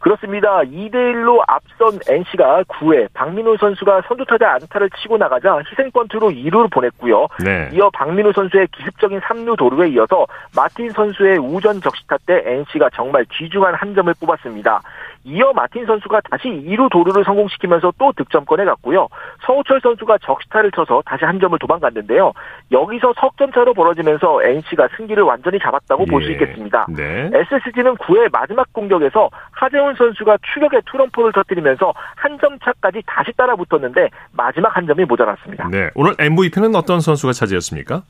그렇습니다. 0.00 0.48
2대1로 0.62 1.42
앞선 1.46 1.98
NC가 2.08 2.64
9회 2.64 3.08
박민호 3.14 3.56
선수가 3.56 4.02
선두타자 4.08 4.54
안타를 4.54 4.90
치고 5.00 5.16
나가자 5.16 5.58
희생번트로 5.70 6.30
2루를 6.30 6.72
보냈고요. 6.72 7.28
네. 7.44 7.70
이어 7.72 7.88
박민호 7.90 8.32
선수의 8.32 8.66
기습적인 8.72 9.20
3루 9.20 9.56
도루에 9.56 9.90
이어서 9.90 10.26
마틴 10.56 10.90
선수의 10.90 11.38
우전 11.38 11.80
적시타 11.80 12.16
때 12.26 12.42
NC가 12.44 12.90
정말 12.94 13.24
귀중한 13.32 13.74
한 13.74 13.94
점을 13.94 14.12
뽑았습니다. 14.18 14.82
이어 15.24 15.52
마틴 15.54 15.86
선수가 15.86 16.20
다시 16.30 16.48
2루 16.48 16.90
도루를 16.90 17.24
성공시키면서 17.24 17.92
또 17.98 18.12
득점권에 18.16 18.64
갔고요. 18.64 19.08
서호철 19.46 19.80
선수가 19.80 20.18
적시타를 20.18 20.72
쳐서 20.72 21.02
다시 21.06 21.24
한 21.24 21.38
점을 21.38 21.56
도망갔는데요. 21.58 22.32
여기서 22.72 23.14
석점 23.20 23.52
차로 23.52 23.72
벌어지면서 23.74 24.42
NC가 24.42 24.88
승기를 24.96 25.22
완전히 25.22 25.58
잡았다고 25.60 26.04
예. 26.06 26.10
볼수 26.10 26.32
있겠습니다. 26.32 26.86
네. 26.88 27.30
SSG는 27.32 27.94
9회 27.96 28.30
마지막 28.32 28.72
공격에서 28.72 29.30
하재훈 29.52 29.94
선수가 29.94 30.38
추격의 30.54 30.82
투런포를 30.86 31.32
터뜨리면서 31.32 31.92
한 32.16 32.32
점 32.42 32.58
차까지 32.58 33.02
다시 33.06 33.30
따라 33.36 33.54
붙었는데 33.54 34.08
마지막 34.32 34.76
한 34.76 34.84
점이 34.86 35.04
모자랐습니다. 35.04 35.68
네. 35.68 35.90
오늘 35.94 36.14
MVP는 36.18 36.74
어떤 36.74 36.98
선수가 37.00 37.32
차지했습니까? 37.34 38.02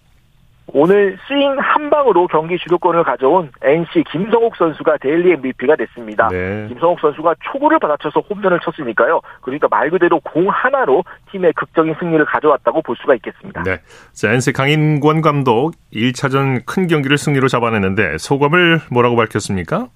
오늘 0.74 1.18
스윙 1.28 1.56
한 1.58 1.90
방으로 1.90 2.26
경기 2.28 2.58
주도권을 2.58 3.04
가져온 3.04 3.50
NC 3.62 4.04
김성욱 4.10 4.56
선수가 4.56 4.98
daily 4.98 5.32
MVP가 5.32 5.76
됐습니다. 5.76 6.28
네. 6.28 6.66
김성욱 6.68 6.98
선수가 7.00 7.34
초구를 7.52 7.78
받아쳐서 7.78 8.20
홈런을 8.20 8.58
쳤으니까요. 8.60 9.20
그러니까 9.42 9.68
말 9.68 9.90
그대로 9.90 10.18
공 10.20 10.48
하나로 10.48 11.04
팀의 11.30 11.52
극적인 11.54 11.96
승리를 12.00 12.24
가져왔다고 12.24 12.82
볼 12.82 12.96
수가 12.96 13.14
있겠습니다. 13.16 13.62
네. 13.64 13.78
자, 14.12 14.32
NC 14.32 14.52
강인권 14.52 15.20
감독 15.20 15.72
1차전 15.92 16.64
큰 16.64 16.86
경기를 16.86 17.18
승리로 17.18 17.48
잡아내는데 17.48 18.16
소감을 18.18 18.80
뭐라고 18.90 19.16
밝혔습니까? 19.16 19.88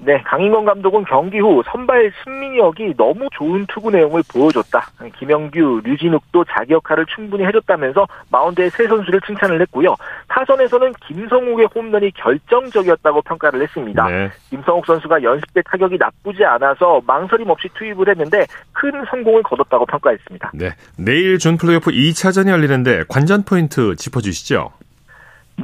네, 0.00 0.22
강인권 0.22 0.64
감독은 0.64 1.04
경기 1.04 1.40
후 1.40 1.62
선발 1.66 2.12
신민혁이 2.22 2.94
너무 2.96 3.28
좋은 3.32 3.66
투구 3.66 3.90
내용을 3.90 4.22
보여줬다. 4.32 4.86
김영규, 5.18 5.82
류진욱도 5.84 6.44
자기 6.44 6.74
역할을 6.74 7.04
충분히 7.06 7.44
해줬다면서 7.44 8.06
마운드의 8.30 8.70
세 8.70 8.86
선수를 8.86 9.20
칭찬을 9.26 9.60
했고요. 9.62 9.96
타선에서는 10.28 10.92
김성욱의 11.06 11.68
홈런이 11.74 12.12
결정적이었다고 12.12 13.22
평가를 13.22 13.60
했습니다. 13.62 14.06
네. 14.06 14.30
김성욱 14.50 14.86
선수가 14.86 15.22
연습 15.22 15.52
때 15.52 15.62
타격이 15.62 15.96
나쁘지 15.98 16.44
않아서 16.44 17.00
망설임 17.06 17.50
없이 17.50 17.68
투입을 17.74 18.08
했는데 18.08 18.46
큰 18.72 18.92
성공을 19.10 19.42
거뒀다고 19.42 19.84
평가했습니다. 19.86 20.52
네, 20.54 20.70
내일 20.96 21.38
준 21.38 21.56
플레이오프 21.56 21.90
2차전이 21.90 22.48
열리는데 22.48 23.04
관전 23.08 23.44
포인트 23.44 23.96
짚어주시죠. 23.96 24.70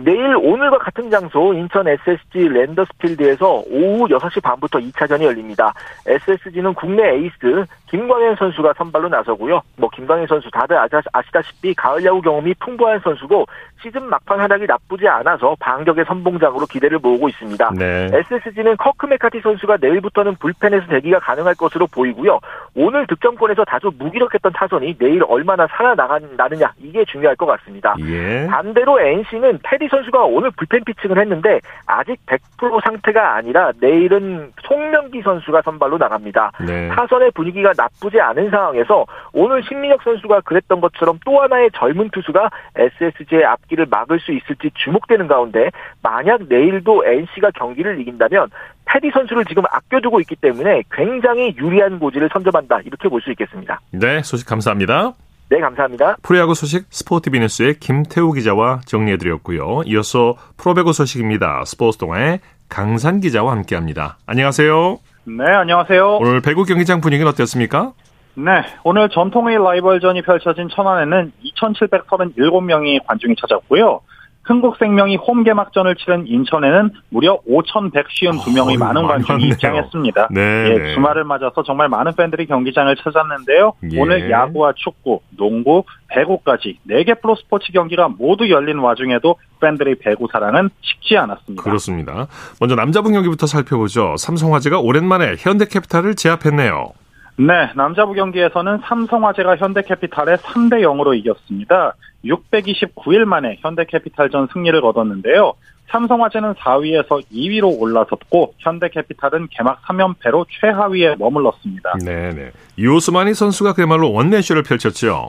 내일 0.02 0.36
오늘과 0.36 0.78
같은 0.78 1.08
장소 1.08 1.54
인천 1.54 1.86
SSG 1.86 2.48
랜더스필드에서 2.48 3.62
오후 3.70 4.08
6시 4.08 4.42
반부터 4.42 4.80
2차전이 4.80 5.22
열립니다. 5.22 5.72
SSG는 6.06 6.74
국내 6.74 7.14
에이스 7.14 7.64
김광현 7.88 8.34
선수가 8.36 8.74
선발로 8.76 9.08
나서고요. 9.08 9.62
뭐 9.76 9.88
김광현 9.90 10.26
선수 10.26 10.50
다들 10.50 10.76
아시다시피 11.12 11.74
가을 11.74 12.04
야구 12.04 12.20
경험이 12.20 12.54
풍부한 12.54 13.00
선수고 13.04 13.46
시즌 13.80 14.02
막판 14.08 14.40
활약이 14.40 14.66
나쁘지 14.66 15.06
않아서 15.06 15.54
반격의 15.60 16.04
선봉장으로 16.06 16.66
기대를 16.66 16.98
모으고 16.98 17.28
있습니다. 17.28 17.70
네. 17.78 18.10
SSG는 18.12 18.76
커크 18.78 19.06
맥카티 19.06 19.40
선수가 19.40 19.76
내일부터는 19.80 20.36
불펜에서 20.36 20.86
대기가 20.88 21.20
가능할 21.20 21.54
것으로 21.54 21.86
보이고요. 21.86 22.40
오늘 22.74 23.06
득점권에서 23.06 23.64
다소 23.64 23.92
무기력했던 23.96 24.52
타선이 24.52 24.98
내일 24.98 25.22
얼마나 25.28 25.68
살아나느냐 25.68 26.72
이게 26.82 27.04
중요할 27.04 27.36
것 27.36 27.46
같습니다. 27.46 27.94
예. 28.00 28.48
반대로 28.50 28.98
NC는 29.00 29.60
테디 29.62 29.83
선수가 29.88 30.24
오늘 30.24 30.50
불펜 30.52 30.84
피칭을 30.84 31.18
했는데 31.18 31.60
아직 31.86 32.18
100% 32.26 32.84
상태가 32.84 33.34
아니라 33.36 33.72
내일은 33.80 34.52
송명기 34.62 35.22
선수가 35.22 35.62
선발로 35.62 35.98
나갑니다. 35.98 36.52
네. 36.66 36.88
타선의 36.88 37.30
분위기가 37.32 37.72
나쁘지 37.76 38.20
않은 38.20 38.50
상황에서 38.50 39.04
오늘 39.32 39.62
신민혁 39.64 40.02
선수가 40.02 40.42
그랬던 40.42 40.80
것처럼 40.80 41.18
또 41.24 41.40
하나의 41.42 41.70
젊은 41.74 42.10
투수가 42.10 42.50
SSG의 42.76 43.44
앞길을 43.44 43.86
막을 43.90 44.20
수 44.20 44.32
있을지 44.32 44.70
주목되는 44.74 45.26
가운데 45.26 45.70
만약 46.02 46.42
내일도 46.48 47.04
NC가 47.04 47.50
경기를 47.52 48.00
이긴다면 48.00 48.48
패디 48.86 49.10
선수를 49.12 49.44
지금 49.46 49.64
아껴두고 49.70 50.20
있기 50.20 50.36
때문에 50.36 50.82
굉장히 50.92 51.54
유리한 51.56 51.98
고지를 51.98 52.28
선점한다 52.32 52.80
이렇게 52.84 53.08
볼 53.08 53.24
수 53.24 53.30
있겠습니다. 53.30 53.80
네, 53.92 54.22
소식 54.22 54.46
감사합니다. 54.46 55.14
네, 55.50 55.60
감사합니다. 55.60 56.16
프로야구 56.22 56.54
소식 56.54 56.86
스포티비 56.90 57.38
뉴스의 57.38 57.74
김태우 57.78 58.32
기자와 58.32 58.80
정리해드렸고요. 58.86 59.82
이어서 59.86 60.36
프로배구 60.56 60.92
소식입니다. 60.92 61.64
스포츠 61.66 61.98
동아의 61.98 62.40
강산 62.68 63.20
기자와 63.20 63.52
함께합니다. 63.52 64.18
안녕하세요. 64.26 64.98
네, 65.24 65.44
안녕하세요. 65.44 66.16
오늘 66.16 66.40
배구 66.40 66.64
경기장 66.64 67.00
분위기는 67.00 67.30
어땠습니까? 67.30 67.92
네, 68.36 68.50
오늘 68.82 69.08
전통의 69.10 69.58
라이벌전이 69.62 70.22
펼쳐진 70.22 70.68
천안에는 70.74 71.32
2,737명이 71.62 73.06
관중이 73.06 73.36
찾았고요. 73.40 74.00
흥국생명이 74.44 75.16
홈 75.16 75.42
개막전을 75.42 75.96
치른 75.96 76.26
인천에는 76.26 76.90
무려 77.08 77.38
5,152명의 77.48 78.76
어, 78.76 78.78
많은 78.78 79.06
관중이 79.06 79.48
입장했습니다. 79.48 80.28
네, 80.30 80.40
예, 80.40 80.78
네. 80.78 80.94
주말을 80.94 81.24
맞아서 81.24 81.62
정말 81.64 81.88
많은 81.88 82.12
팬들이 82.14 82.46
경기장을 82.46 82.94
찾았는데요. 82.96 83.72
예. 83.92 84.00
오늘 84.00 84.30
야구와 84.30 84.74
축구, 84.76 85.20
농구, 85.36 85.84
배구까지 86.08 86.78
4개 86.88 87.20
프로 87.20 87.34
스포츠 87.36 87.72
경기가 87.72 88.08
모두 88.08 88.48
열린 88.50 88.78
와중에도 88.78 89.36
팬들의 89.60 89.96
배구 89.96 90.28
사랑은 90.30 90.70
식지 90.82 91.16
않았습니다. 91.16 91.62
그렇습니다. 91.62 92.26
먼저 92.60 92.74
남자분 92.74 93.12
경기부터 93.12 93.46
살펴보죠. 93.46 94.16
삼성화재가 94.18 94.80
오랜만에 94.80 95.36
현대캐피탈을 95.38 96.14
제압했네요. 96.16 96.92
네, 97.36 97.70
남자부 97.74 98.14
경기에서는 98.14 98.78
삼성화재가 98.84 99.56
현대캐피탈에 99.56 100.36
3대 100.36 100.82
0으로 100.82 101.18
이겼습니다. 101.18 101.94
629일 102.24 103.24
만에 103.24 103.58
현대캐피탈전 103.60 104.48
승리를 104.52 104.80
거뒀는데요. 104.80 105.54
삼성화재는 105.88 106.54
4위에서 106.54 107.22
2위로 107.30 107.80
올라섰고 107.80 108.54
현대캐피탈은 108.58 109.48
개막 109.50 109.82
3연패로 109.82 110.46
최하위에 110.60 111.16
머물렀습니다. 111.18 111.94
네 112.04 112.30
네. 112.30 112.52
요스마니 112.78 113.34
선수가 113.34 113.74
그야말로 113.74 114.12
원내쇼를 114.12 114.62
펼쳤죠. 114.62 115.28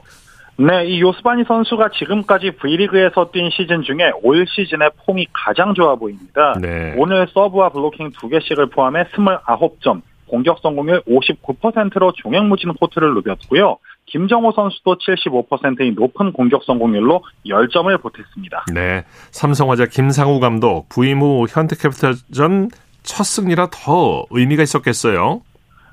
네, 0.58 0.86
이 0.86 1.02
요스바니 1.02 1.44
선수가 1.46 1.90
지금까지 1.90 2.52
V리그에서 2.52 3.30
뛴 3.32 3.52
시즌 3.52 3.82
중에 3.82 4.12
올 4.24 4.46
시즌의 4.48 4.92
폼이 5.06 5.28
가장 5.34 5.74
좋아 5.74 5.96
보입니다. 5.96 6.54
네. 6.62 6.94
오늘 6.98 7.28
서브와 7.34 7.70
블로킹 7.70 8.12
2개씩을 8.12 8.72
포함해 8.72 9.04
29점, 9.14 10.02
공격 10.28 10.60
성공률 10.62 11.04
59%로 11.04 12.14
종횡무진 12.14 12.74
코트를 12.74 13.14
누볐고요. 13.14 13.78
김정호 14.08 14.52
선수도 14.52 14.98
75%의 14.98 15.92
높은 15.92 16.32
공격 16.32 16.64
성공률로 16.64 17.24
10점을 17.46 18.02
보탰습니다. 18.02 18.66
네. 18.74 19.04
삼성화재 19.32 19.88
김상우 19.88 20.40
감독 20.40 20.90
부임 20.90 21.22
후 21.22 21.46
현대캐피탈전 21.50 22.70
첫 23.04 23.24
승리라 23.24 23.70
더 23.72 24.26
의미가 24.30 24.64
있었겠어요. 24.64 25.42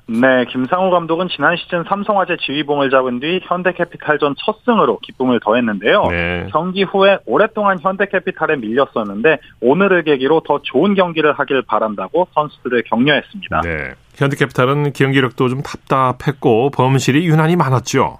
네, 0.05 0.45
김상우 0.49 0.91
감독은 0.91 1.29
지난 1.29 1.55
시즌 1.55 1.83
삼성화재 1.87 2.35
지휘봉을 2.41 2.89
잡은 2.89 3.19
뒤 3.21 3.39
현대캐피탈전 3.43 4.35
첫 4.37 4.57
승으로 4.65 4.99
기쁨을 4.99 5.39
더했는데요. 5.39 6.07
네. 6.09 6.47
경기 6.51 6.83
후에 6.83 7.19
오랫동안 7.25 7.79
현대캐피탈에 7.79 8.57
밀렸었는데 8.57 9.37
오늘을 9.61 10.03
계기로 10.03 10.41
더 10.45 10.59
좋은 10.61 10.93
경기를 10.95 11.31
하길 11.33 11.61
바란다고 11.61 12.27
선수들을 12.33 12.83
격려했습니다. 12.83 13.61
네. 13.61 13.93
현대캐피탈은 14.15 14.91
경기력도 14.91 15.47
좀 15.47 15.61
답답했고 15.61 16.71
범실이 16.71 17.25
유난히 17.25 17.55
많았죠. 17.55 18.19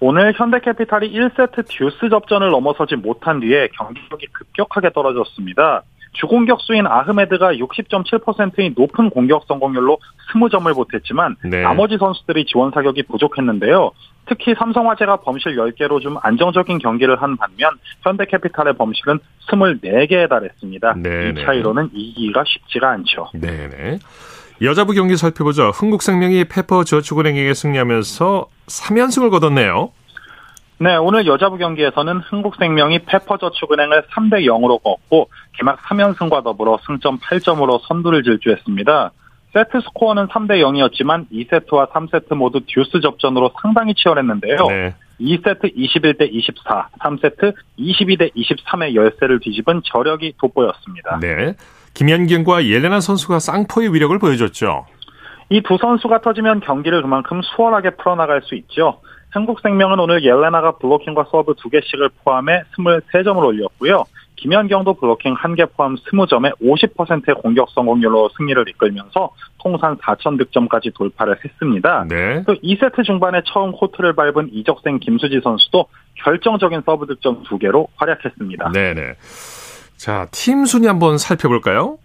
오늘 0.00 0.34
현대캐피탈이 0.36 1.12
1세트 1.12 1.66
듀스 1.68 2.08
접전을 2.10 2.50
넘어서지 2.50 2.96
못한 2.96 3.38
뒤에 3.38 3.68
경기력이 3.78 4.26
급격하게 4.32 4.90
떨어졌습니다. 4.90 5.84
주공격수인 6.12 6.86
아흐메드가 6.86 7.54
60.7%의 7.54 8.74
높은 8.76 9.10
공격 9.10 9.44
성공률로 9.46 9.98
20점을 10.32 10.74
보탰지만 10.74 11.36
네. 11.44 11.62
나머지 11.62 11.96
선수들이 11.98 12.46
지원 12.46 12.70
사격이 12.70 13.04
부족했는데요. 13.04 13.92
특히 14.26 14.54
삼성화재가 14.56 15.16
범실 15.16 15.56
10개로 15.56 16.00
좀 16.00 16.16
안정적인 16.22 16.78
경기를 16.78 17.20
한 17.20 17.36
반면 17.36 17.72
현대캐피탈의 18.02 18.74
범실은 18.74 19.18
24개에 19.48 20.28
달했습니다. 20.28 20.94
네네. 21.02 21.28
이 21.28 21.34
네. 21.34 21.44
차이로는 21.44 21.90
이기기가 21.92 22.44
쉽지가 22.46 22.90
않죠. 22.90 23.30
네네. 23.34 23.98
여자부 24.62 24.92
경기 24.92 25.16
살펴보죠. 25.16 25.70
흥국생명이 25.70 26.44
페퍼저축은행에게 26.44 27.52
승리하면서 27.52 28.46
3연승을 28.66 29.30
거뒀네요. 29.30 29.90
네, 30.78 30.96
오늘 30.96 31.26
여자부 31.26 31.58
경기에서는 31.58 32.18
흥국생명이 32.18 33.00
페퍼저축은행을 33.00 34.02
3대 34.10 34.44
0으로 34.46 34.82
꺾고 34.82 35.28
개막 35.52 35.78
3연승과 35.82 36.42
더불어 36.44 36.78
승점 36.86 37.18
8점으로 37.18 37.80
선두를 37.86 38.22
질주했습니다. 38.22 39.10
세트 39.52 39.80
스코어는 39.82 40.28
3대 40.28 40.60
0이었지만 40.62 41.26
2세트와 41.30 41.90
3세트 41.90 42.34
모두 42.34 42.60
듀스 42.66 43.00
접전으로 43.00 43.52
상당히 43.60 43.94
치열했는데요. 43.94 44.66
네. 44.68 44.94
2세트 45.20 45.76
21대 45.76 46.28
24, 46.32 46.88
3세트 47.00 47.54
22대 47.78 48.34
23의 48.34 48.94
열세를 48.94 49.40
뒤집은 49.40 49.82
저력이 49.84 50.34
돋보였습니다. 50.40 51.18
네. 51.20 51.54
김연경과 51.94 52.64
옐레나 52.64 53.00
선수가 53.00 53.38
쌍포의 53.38 53.92
위력을 53.92 54.18
보여줬죠. 54.18 54.86
이 55.50 55.60
두 55.60 55.76
선수가 55.76 56.22
터지면 56.22 56.60
경기를 56.60 57.02
그만큼 57.02 57.42
수월하게 57.42 57.90
풀어나갈 57.96 58.40
수 58.42 58.54
있죠. 58.54 59.00
흥국생명은 59.30 59.98
오늘 60.00 60.24
옐레나가 60.24 60.72
블로킹과 60.78 61.26
서브 61.30 61.52
2개씩을 61.54 62.10
포함해 62.24 62.62
23점을 62.78 63.36
올렸고요. 63.44 64.04
김연경도 64.42 64.94
블로킹 64.94 65.36
1개 65.36 65.68
포함 65.76 65.94
20점에 65.94 66.58
50%의 66.60 67.36
공격 67.36 67.70
성공률로 67.70 68.30
승리를 68.36 68.68
이끌면서 68.70 69.30
통산 69.58 69.96
4천 69.98 70.36
득점까지 70.36 70.90
돌파를 70.94 71.38
했습니다. 71.44 72.06
네. 72.08 72.42
또 72.44 72.54
2세트 72.54 73.04
중반에 73.04 73.42
처음 73.46 73.70
코트를 73.70 74.14
밟은 74.14 74.50
이적생 74.52 74.98
김수지 74.98 75.40
선수도 75.44 75.86
결정적인 76.24 76.82
서브 76.84 77.06
득점 77.06 77.44
2개로 77.44 77.86
활약했습니다. 77.94 78.72
네네. 78.72 79.14
자, 79.96 80.26
팀 80.32 80.66
순위 80.66 80.88
한번 80.88 81.18
살펴볼까요? 81.18 81.98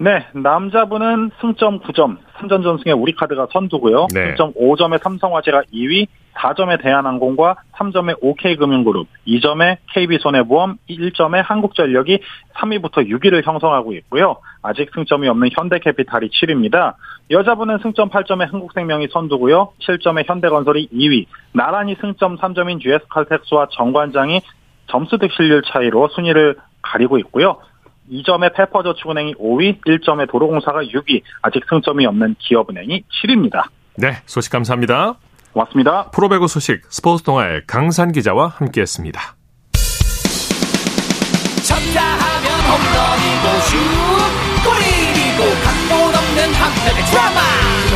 네, 0.00 0.26
남자부는 0.32 1.32
승점 1.40 1.80
9점, 1.80 2.18
3전 2.36 2.62
전승에 2.62 2.92
우리카드가 2.92 3.48
선두고요. 3.52 4.06
네. 4.14 4.28
승점 4.28 4.52
5점에 4.54 5.02
삼성화재가 5.02 5.62
2위, 5.74 6.06
4점에 6.34 6.80
대한항공과 6.80 7.56
3점에 7.74 8.16
OK금융그룹, 8.20 9.08
2점에 9.26 9.78
KB손해보험, 9.92 10.76
1점에 10.88 11.42
한국전력이 11.44 12.20
3위부터 12.54 13.08
6위를 13.08 13.44
형성하고 13.44 13.92
있고요. 13.94 14.36
아직 14.62 14.88
승점이 14.94 15.26
없는 15.26 15.50
현대캐피탈이 15.52 16.28
7위입니다. 16.28 16.94
여자부는 17.32 17.78
승점 17.82 18.10
8점에 18.10 18.48
흥국생명이 18.50 19.08
선두고요. 19.10 19.72
7점에 19.80 20.28
현대건설이 20.28 20.90
2위, 20.92 21.26
나란히 21.52 21.96
승점 22.00 22.38
3점인 22.38 22.80
GS칼텍스와 22.80 23.66
정관장이 23.72 24.42
점수 24.86 25.18
득실률 25.18 25.62
차이로 25.66 26.08
순위를 26.14 26.54
가리고 26.82 27.18
있고요. 27.18 27.58
2점의 28.10 28.54
페퍼저축은행이 28.54 29.34
5위, 29.34 29.80
1점의 29.84 30.30
도로공사가 30.30 30.80
6위, 30.80 31.22
아직 31.42 31.62
승점이 31.68 32.06
없는 32.06 32.36
기업은행이 32.38 33.04
7위입니다. 33.24 33.68
네, 33.96 34.22
소식 34.26 34.52
감사합니다. 34.52 35.14
고맙습니다. 35.52 36.10
프로배구 36.10 36.46
소식 36.48 36.82
스포츠 36.88 37.24
동아의 37.24 37.62
강산 37.66 38.12
기자와 38.12 38.48
함께했습니다. 38.48 39.20
쳤다 41.66 42.00
하면 42.00 42.48
홈런이고 42.68 43.60
슛 43.68 43.76
골이고 44.64 45.40
각본 45.64 46.14
없는 46.14 46.54
한편의 46.54 47.04
드라마 47.10 47.67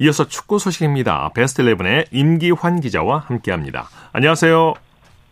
이어서 0.00 0.26
축구 0.26 0.58
소식입니다. 0.58 1.30
베스트 1.34 1.62
11의 1.62 2.06
임기환 2.10 2.80
기자와 2.80 3.18
함께합니다. 3.18 3.84
안녕하세요. 4.12 4.72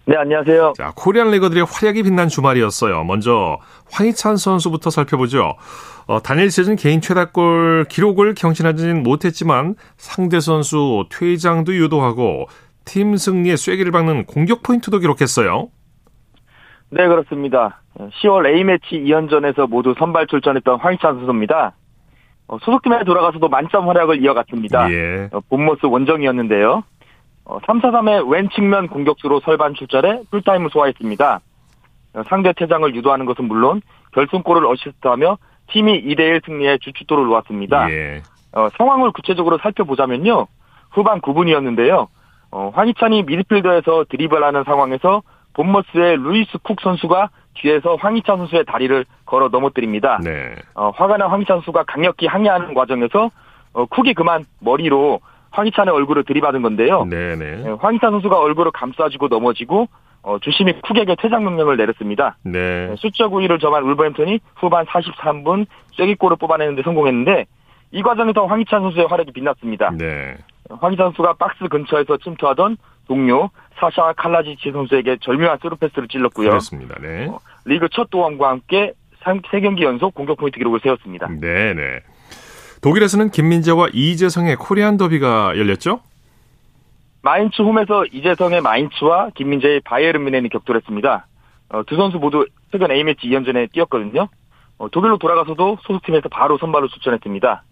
네, 0.05 0.17
안녕하세요. 0.17 0.75
자, 0.77 0.93
코리안 0.95 1.31
리거들의 1.31 1.65
활약이 1.65 2.03
빛난 2.03 2.29
주말이었어요. 2.29 3.05
먼저 3.05 3.59
황희찬 3.91 4.37
선수부터 4.37 4.91
살펴보죠. 4.91 5.57
어, 6.07 6.21
단일 6.21 6.51
시즌 6.51 6.77
개인 6.77 7.01
최다골 7.01 7.87
기록을 7.89 8.35
경신하지는 8.35 9.03
못했지만 9.03 9.75
상대 9.97 10.39
선수 10.39 11.07
퇴장도 11.11 11.75
유도하고 11.75 12.47
팀 12.85 13.17
승리에 13.17 13.57
쐐기를 13.57 13.91
박는 13.91 14.27
공격 14.27 14.63
포인트도 14.63 14.99
기록했어요. 14.99 15.69
네, 16.91 17.09
그렇습니다. 17.09 17.81
10월 17.97 18.47
A매치 18.47 18.97
2연전에서 18.97 19.67
모두 19.69 19.95
선발 19.99 20.27
출전했던 20.27 20.81
황희찬 20.81 21.17
선수입니다. 21.17 21.73
어, 22.49 22.59
소속팀에 22.59 23.05
돌아가서도 23.05 23.49
만점 23.49 23.89
활약을 23.89 24.23
이어갔습니다. 24.23 24.91
예. 24.91 25.29
어, 25.33 25.41
본머스 25.49 25.87
원정이었는데요. 25.87 26.83
어, 27.45 27.59
3-4-3의 27.61 28.29
왼 28.31 28.49
측면 28.51 28.89
공격수로 28.89 29.41
선발 29.41 29.75
출전해 29.75 30.23
풀타임을 30.31 30.71
소화했습니다. 30.71 31.41
어, 32.15 32.23
상대 32.29 32.53
퇴장을 32.55 32.95
유도하는 32.95 33.27
것은 33.27 33.45
물론 33.45 33.83
결승골을 34.13 34.67
어시스트하며 34.67 35.37
팀이 35.71 36.03
2대1 36.05 36.45
승리에 36.47 36.79
주춧돌을 36.81 37.27
놓았습니다. 37.27 37.91
예. 37.91 38.23
어, 38.53 38.69
상황을 38.79 39.13
구체적으로 39.13 39.59
살펴보자면요. 39.59 40.47
후반 40.91 41.21
9분이었는데요. 41.21 42.09
어, 42.51 42.73
황희찬이 42.75 43.25
미드필더에서 43.25 44.07
드리블하는 44.09 44.65
상황에서 44.65 45.23
본머스의 45.53 46.17
루이스 46.17 46.59
쿡 46.63 46.81
선수가 46.81 47.29
뒤에서 47.61 47.97
황희찬 47.97 48.39
선수의 48.39 48.65
다리를 48.65 49.05
걸어 49.27 49.49
넘어뜨립니다. 49.49 50.19
네. 50.23 50.55
어, 50.75 50.91
화가 50.91 51.17
난 51.17 51.31
황희찬 51.31 51.59
선수가 51.59 51.85
강력히 51.85 52.27
항의하는 52.27 52.75
과정에서 52.75 53.31
어, 53.73 53.85
쿡이 53.87 54.15
그만 54.15 54.47
머리로 54.61 55.21
황희찬의 55.51 55.93
얼굴을 55.95 56.25
들이받은 56.25 56.63
건데요. 56.63 57.05
네네. 57.05 57.65
예, 57.65 57.71
황희찬 57.81 58.11
선수가 58.11 58.39
얼굴을 58.39 58.73
감싸주고 58.73 59.29
넘어지고 59.29 59.89
어, 60.23 60.39
주심이 60.41 60.73
쿡에게 60.81 61.17
퇴장 61.21 61.45
명령을 61.45 61.77
내렸습니다. 61.77 62.37
네. 62.43 62.89
예, 62.91 62.95
수적 62.99 63.33
우위를 63.33 63.59
점한 63.59 63.83
울버햄튼이 63.85 64.41
후반 64.57 64.85
43분 64.87 65.67
쐐기골을 65.93 66.37
뽑아내는데 66.37 66.83
성공했는데 66.83 67.47
이 67.93 68.03
과정에서 68.03 68.47
황희찬 68.47 68.83
선수의 68.83 69.07
활약이 69.07 69.33
빛났습니다. 69.33 69.91
네. 69.97 70.37
황희찬 70.69 71.07
선수가 71.07 71.35
박스 71.35 71.67
근처에서 71.69 72.19
침투하던 72.19 72.77
동료 73.09 73.51
사샤 73.81 74.13
칼라지치 74.17 74.71
선수에게 74.71 75.17
절묘한 75.21 75.59
스루 75.61 75.77
패스를 75.77 76.07
찔렀고요. 76.09 76.51
그렇습니다. 76.51 76.95
네. 77.01 77.27
어, 77.27 77.41
리그 77.65 77.89
첫 77.91 78.11
도움과 78.11 78.51
함께 78.51 78.93
3경기 79.23 79.83
연속 79.83 80.15
공격 80.15 80.39
포인트 80.39 80.59
기록을 80.59 80.81
세웠습니다. 80.81 81.29
네네. 81.41 82.01
독일에서는 82.81 83.31
김민재와 83.31 83.89
이재성의 83.93 84.57
코리안 84.57 84.97
더비가 84.97 85.59
열렸죠? 85.59 86.01
마인츠 87.23 87.63
홈에서 87.63 88.05
이재성의 88.07 88.61
마인츠와 88.61 89.31
김민재의 89.35 89.81
바이에른 89.81 90.25
뮌헨이 90.25 90.49
격돌했습니다. 90.51 91.27
어, 91.71 91.83
두 91.85 91.97
선수 91.97 92.19
모두 92.19 92.47
최근 92.71 92.91
A매치 92.91 93.27
2연전에 93.27 93.73
뛰었거든요. 93.73 94.29
어, 94.79 94.89
독일로 94.89 95.19
돌아가서도 95.19 95.79
소속팀에서 95.83 96.29
바로 96.29 96.57
선발로 96.59 96.89
출전했습니다. 96.89 97.65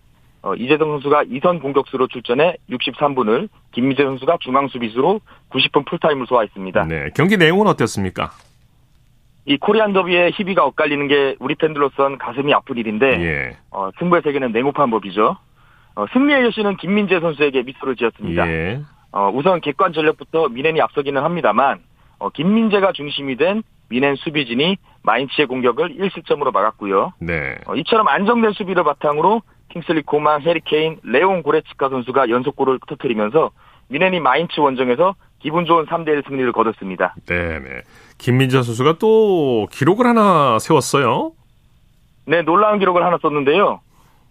어, 0.46 0.54
이재성 0.54 0.88
선수가 0.92 1.24
2선 1.24 1.60
공격수로 1.60 2.06
출전해 2.06 2.54
63분을, 2.70 3.48
김민재 3.72 4.04
선수가 4.04 4.38
중앙 4.40 4.68
수비수로 4.68 5.20
90분 5.50 5.84
풀타임을 5.86 6.28
소화했습니다. 6.28 6.84
네. 6.84 7.10
경기 7.16 7.36
내용은 7.36 7.66
어땠습니까? 7.66 8.30
이 9.44 9.56
코리안 9.56 9.92
더비의 9.92 10.32
희비가 10.36 10.64
엇갈리는 10.64 11.08
게 11.08 11.34
우리 11.40 11.56
팬들로선 11.56 12.18
가슴이 12.18 12.54
아픈 12.54 12.76
일인데 12.76 13.06
예. 13.06 13.56
어, 13.72 13.90
승부의 13.98 14.22
세계는 14.22 14.52
냉혹한 14.52 14.88
법이죠. 14.90 15.36
어, 15.96 16.06
승리의 16.12 16.44
여신은 16.44 16.76
김민재 16.76 17.18
선수에게 17.18 17.64
미소를 17.64 17.96
지었습니다. 17.96 18.48
예. 18.48 18.80
어, 19.10 19.30
우선 19.34 19.60
객관 19.60 19.92
전력부터 19.92 20.48
미넨이 20.50 20.80
앞서기는 20.80 21.20
합니다만 21.20 21.80
어, 22.20 22.30
김민재가 22.30 22.92
중심이 22.92 23.36
된 23.36 23.64
미넨 23.88 24.14
수비진이 24.16 24.76
마인츠의 25.02 25.46
공격을 25.46 25.96
1실점으로 25.96 26.52
막았고요. 26.52 27.14
네. 27.20 27.56
어, 27.66 27.74
이처럼 27.74 28.06
안정된 28.06 28.52
수비를 28.52 28.84
바탕으로 28.84 29.42
킹슬리 29.68 30.02
코만, 30.02 30.42
해리 30.42 30.70
케인, 30.70 30.98
레온 31.02 31.42
고레츠카 31.42 31.88
선수가 31.88 32.30
연속골을 32.30 32.78
터뜨리면서 32.86 33.50
뮌헨이 33.88 34.20
마인츠 34.20 34.58
원정에서 34.60 35.14
기분 35.38 35.64
좋은 35.64 35.86
3대1 35.86 36.26
승리를 36.26 36.50
거뒀습니다. 36.52 37.14
네네. 37.26 37.82
김민재 38.18 38.62
선수가 38.62 38.98
또 38.98 39.68
기록을 39.70 40.06
하나 40.06 40.58
세웠어요. 40.58 41.32
네, 42.26 42.42
놀라운 42.42 42.78
기록을 42.78 43.04
하나 43.04 43.18
썼는데요. 43.22 43.80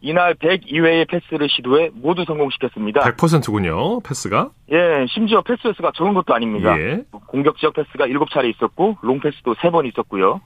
이날 0.02 0.36
102회의 0.36 1.08
패스를 1.10 1.48
시도해 1.50 1.91
모두 1.93 2.26
성공시켰습니다. 2.26 3.02
100%군요. 3.02 4.02
패스가. 4.02 4.50
예, 4.71 5.06
심지어 5.10 5.41
패스 5.41 5.67
횟수가 5.67 5.93
적은 5.95 6.13
것도 6.13 6.34
아닙니다. 6.34 6.78
예. 6.78 7.04
공격 7.28 7.58
지역 7.58 7.74
패스가 7.74 8.06
7차례 8.08 8.50
있었고 8.54 8.98
롱 9.02 9.19
패스도 9.19 9.56
3번 9.56 9.88
있었고요. 9.88 10.41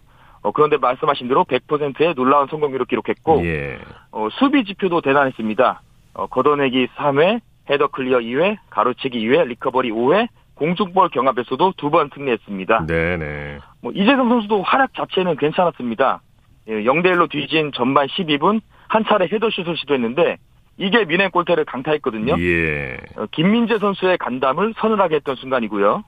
어, 0.49 0.51
그런데 0.51 0.77
말씀하신 0.77 1.27
대로 1.27 1.43
100%의 1.45 2.15
놀라운 2.15 2.47
성공률을 2.47 2.87
기록했고 2.87 3.45
예. 3.45 3.77
어, 4.11 4.27
수비 4.31 4.63
지표도 4.65 5.01
대단했습니다. 5.01 5.81
어, 6.15 6.27
걷어내기 6.27 6.87
3회, 6.97 7.39
header 7.69 7.87
clear 7.89 8.17
2회, 8.19 8.57
가로채기 8.71 9.19
2회, 9.19 9.45
recovery 9.47 9.91
5회, 9.91 10.27
공중볼 10.55 11.09
경합에서도 11.09 11.73
두 11.77 11.89
번 11.91 12.09
승리했습니다. 12.13 12.87
네네. 12.87 13.59
뭐 13.81 13.91
이재성 13.93 14.27
선수도 14.27 14.63
활약 14.63 14.93
자체는 14.95 15.37
괜찮았습니다. 15.37 16.21
예, 16.67 16.83
0대 16.83 17.13
1로 17.13 17.29
뒤진 17.29 17.71
전반 17.73 18.07
12분 18.07 18.59
한 18.87 19.05
차례 19.05 19.25
헤더슛을 19.31 19.77
시도했는데 19.77 20.37
이게 20.77 21.05
뮌헨 21.05 21.29
골대를 21.31 21.65
강타했거든요. 21.65 22.35
예. 22.39 22.97
어, 23.17 23.25
김민재 23.31 23.77
선수의 23.77 24.17
간담을 24.17 24.73
서늘하게 24.79 25.15
했던 25.17 25.35
순간이고요. 25.35 26.03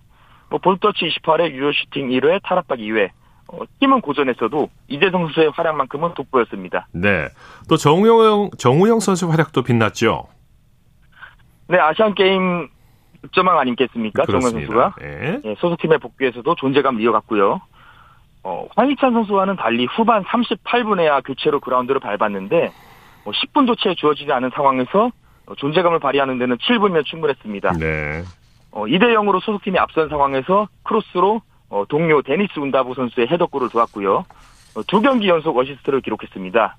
뭐 0.49 0.59
볼터치 0.59 1.05
28회, 1.05 1.51
유효 1.51 1.71
슈팅 1.71 2.09
1회, 2.09 2.41
타락박 2.43 2.79
2회. 2.79 3.09
어, 3.51 3.59
팀은 3.79 4.01
고전했어도 4.01 4.69
이재성 4.87 5.25
선수의 5.25 5.51
활약만큼은 5.53 6.13
돋보였습니다. 6.13 6.87
네. 6.93 7.27
또 7.67 7.77
정우영 7.77 8.51
정우영 8.57 8.99
선수 8.99 9.29
활약도 9.29 9.63
빛났죠. 9.63 10.27
네, 11.67 11.77
아시안 11.77 12.15
게임 12.15 12.69
득점왕 13.21 13.59
아니겠습니까? 13.59 14.25
정우영 14.25 14.51
선수가 14.51 14.95
예. 15.01 15.41
예, 15.43 15.55
소속팀의 15.55 15.99
복귀에서도 15.99 16.55
존재감을 16.55 17.01
이어갔고요. 17.01 17.61
어, 18.43 18.67
황희찬 18.75 19.13
선수와는 19.13 19.57
달리 19.57 19.85
후반 19.85 20.23
38분에야 20.23 21.23
교체로 21.23 21.59
그라운드를 21.59 21.99
밟았는데 21.99 22.71
뭐 23.23 23.33
10분도 23.33 23.77
채 23.77 23.93
주어지지 23.93 24.31
않은 24.31 24.49
상황에서 24.55 25.11
어, 25.45 25.55
존재감을 25.55 25.99
발휘하는 25.99 26.39
데는 26.39 26.57
7분이면 26.57 27.05
충분했습니다. 27.05 27.73
네. 27.73 28.23
어, 28.71 28.85
2대 28.85 29.13
0으로 29.13 29.41
소속팀이 29.41 29.77
앞선 29.77 30.07
상황에서 30.07 30.69
크로스로 30.83 31.41
어, 31.71 31.85
동료 31.87 32.21
데니스 32.21 32.59
운다브 32.59 32.93
선수의 32.93 33.27
헤더골을 33.27 33.69
도왔고요. 33.69 34.25
어, 34.75 34.83
두 34.87 35.01
경기 35.01 35.29
연속 35.29 35.57
어시스트를 35.57 36.01
기록했습니다. 36.01 36.77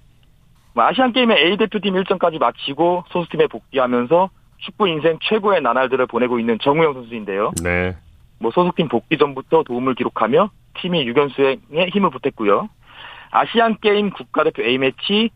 뭐 0.75 0.85
아시안 0.85 1.13
게임에 1.13 1.39
A 1.39 1.57
대표팀 1.57 1.97
일정까지 1.97 2.39
마치고 2.39 3.05
소속팀에 3.09 3.47
복귀하면서 3.49 4.31
축구 4.59 4.89
인생 4.89 5.19
최고의 5.23 5.63
나날들을 5.63 6.07
보내고 6.07 6.39
있는 6.39 6.59
정우영 6.61 6.95
선수인데요. 6.95 7.53
네. 7.63 7.97
뭐 8.39 8.51
소속팀 8.53 8.89
복귀전부터 8.89 9.65
도움을 9.65 9.95
기록하며 9.95 10.51
팀의 10.81 11.05
6연승에 11.07 11.59
힘을 11.93 12.11
보탰고요. 12.11 12.69
아시안 13.31 13.79
게임 13.81 14.11
국가대표 14.11 14.63
A매치 14.63 15.31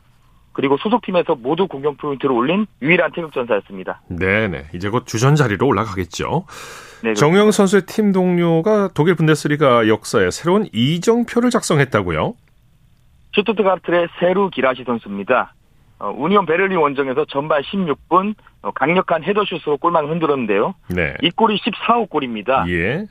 그리고 0.56 0.78
소속팀에서 0.78 1.34
모두 1.34 1.66
공격 1.66 1.98
포인트를 1.98 2.34
올린 2.34 2.66
유일한 2.80 3.12
태극 3.12 3.30
전사였습니다. 3.34 4.00
네네. 4.08 4.68
이제 4.74 4.88
곧 4.88 5.06
주전 5.06 5.34
자리로 5.34 5.66
올라가겠죠. 5.66 6.46
네, 7.02 7.12
정우영 7.12 7.50
선수의 7.50 7.82
팀 7.82 8.10
동료가 8.10 8.88
독일 8.94 9.16
분데스리가 9.16 9.86
역사에 9.86 10.30
새로운 10.30 10.66
이정표를 10.72 11.50
작성했다고요? 11.50 12.32
슈투트가르트의 13.34 14.08
세루 14.18 14.48
기라시 14.48 14.84
선수입니다. 14.84 15.52
어, 15.98 16.14
우니온 16.16 16.46
베를린 16.46 16.78
원정에서 16.78 17.26
전반 17.28 17.60
16분 17.60 18.34
어, 18.62 18.70
강력한 18.70 19.24
헤더슛으로 19.24 19.76
골망을 19.76 20.10
흔들었는데요. 20.10 20.74
네. 20.88 21.16
이 21.22 21.30
골이 21.32 21.58
14호 21.58 22.08
골입니다. 22.08 22.64
예. 22.68 23.04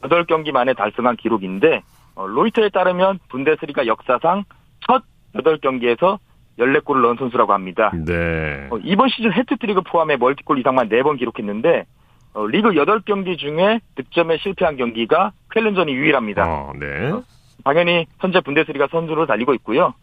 8경기 0.00 0.50
만에 0.50 0.72
달성한 0.72 1.16
기록인데 1.16 1.82
어, 2.14 2.26
로이터에 2.26 2.70
따르면 2.70 3.18
분데스리가 3.28 3.86
역사상 3.86 4.44
첫 4.86 5.02
8경기에서 5.34 6.18
14골을 6.58 7.02
넣은 7.02 7.16
선수라고 7.18 7.52
합니다. 7.52 7.92
네. 8.06 8.68
어, 8.70 8.78
이번 8.82 9.08
시즌 9.08 9.32
해트트릭을 9.32 9.82
포함해 9.82 10.16
멀티골 10.16 10.58
이상만 10.60 10.88
4번 10.88 11.18
기록했는데 11.18 11.84
어, 12.34 12.46
리그 12.46 12.70
8경기 12.70 13.38
중에 13.38 13.80
득점에 13.96 14.38
실패한 14.38 14.76
경기가 14.76 15.32
쾰른전이 15.54 15.92
유일합니다. 15.92 16.44
어, 16.46 16.72
네. 16.78 17.12
당연히 17.64 18.06
현재 18.20 18.40
분데스리가 18.40 18.88
선두를 18.90 19.26
달리고 19.26 19.54
있고요. 19.54 19.94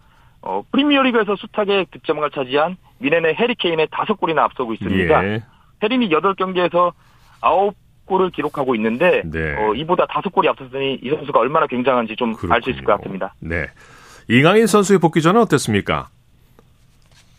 어, 0.41 0.63
프리미어리그에서 0.71 1.35
숱하게 1.37 1.85
득점을 1.91 2.29
차지한 2.31 2.75
미네의 2.99 3.35
해리케인의 3.35 3.87
5골이나 3.87 4.39
앞서고 4.39 4.73
있습니다. 4.73 5.25
예. 5.25 5.43
해린이 5.81 6.09
8경기에서 6.09 6.91
9골을 7.41 8.31
기록하고 8.33 8.75
있는데 8.75 9.21
네. 9.25 9.55
어, 9.57 9.73
이보다 9.73 10.05
5골이 10.07 10.47
앞섰으니 10.47 10.99
이 11.01 11.09
선수가 11.09 11.39
얼마나 11.39 11.67
굉장한지 11.67 12.15
좀 12.15 12.33
알 12.49 12.61
수 12.61 12.69
있을 12.71 12.83
것 12.83 12.97
같습니다. 12.97 13.33
네. 13.39 13.67
이강인 14.29 14.67
선수의 14.67 14.99
복귀전은 14.99 15.39
어땠습니까? 15.41 16.09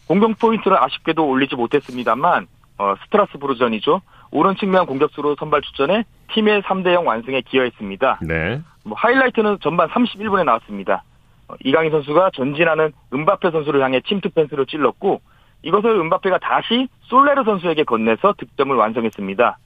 공격 0.07 0.39
포인트를 0.39 0.83
아쉽게도 0.83 1.27
올리지 1.27 1.57
못했습니다만 1.57 2.47
어, 2.79 2.95
스트라스부르전이죠. 3.05 4.01
오른 4.33 4.57
측면 4.57 4.87
공격수로 4.87 5.37
선발 5.39 5.63
출전해 5.63 6.05
팀의 6.33 6.63
3대0 6.63 7.05
완승에 7.07 7.43
기여했습니다. 7.43 8.21
네. 8.23 8.61
뭐 8.85 8.97
하이라이트는 8.97 9.59
전반 9.63 9.89
31분에 9.89 10.45
나왔습니다. 10.45 11.05
어, 11.49 11.55
이강인 11.65 11.91
선수가 11.91 12.31
전진하는 12.35 12.93
음바페 13.13 13.51
선수를 13.51 13.83
향해 13.83 14.01
침투 14.01 14.31
패스를 14.31 14.67
찔렀고 14.67 15.21
이것을 15.63 15.91
음바페가 15.91 16.39
다시 16.39 16.89
솔레르 17.03 17.45
선수에게 17.45 17.85
건네서 17.85 18.35
득점을 18.37 18.75
완성했습니다. 18.75 19.59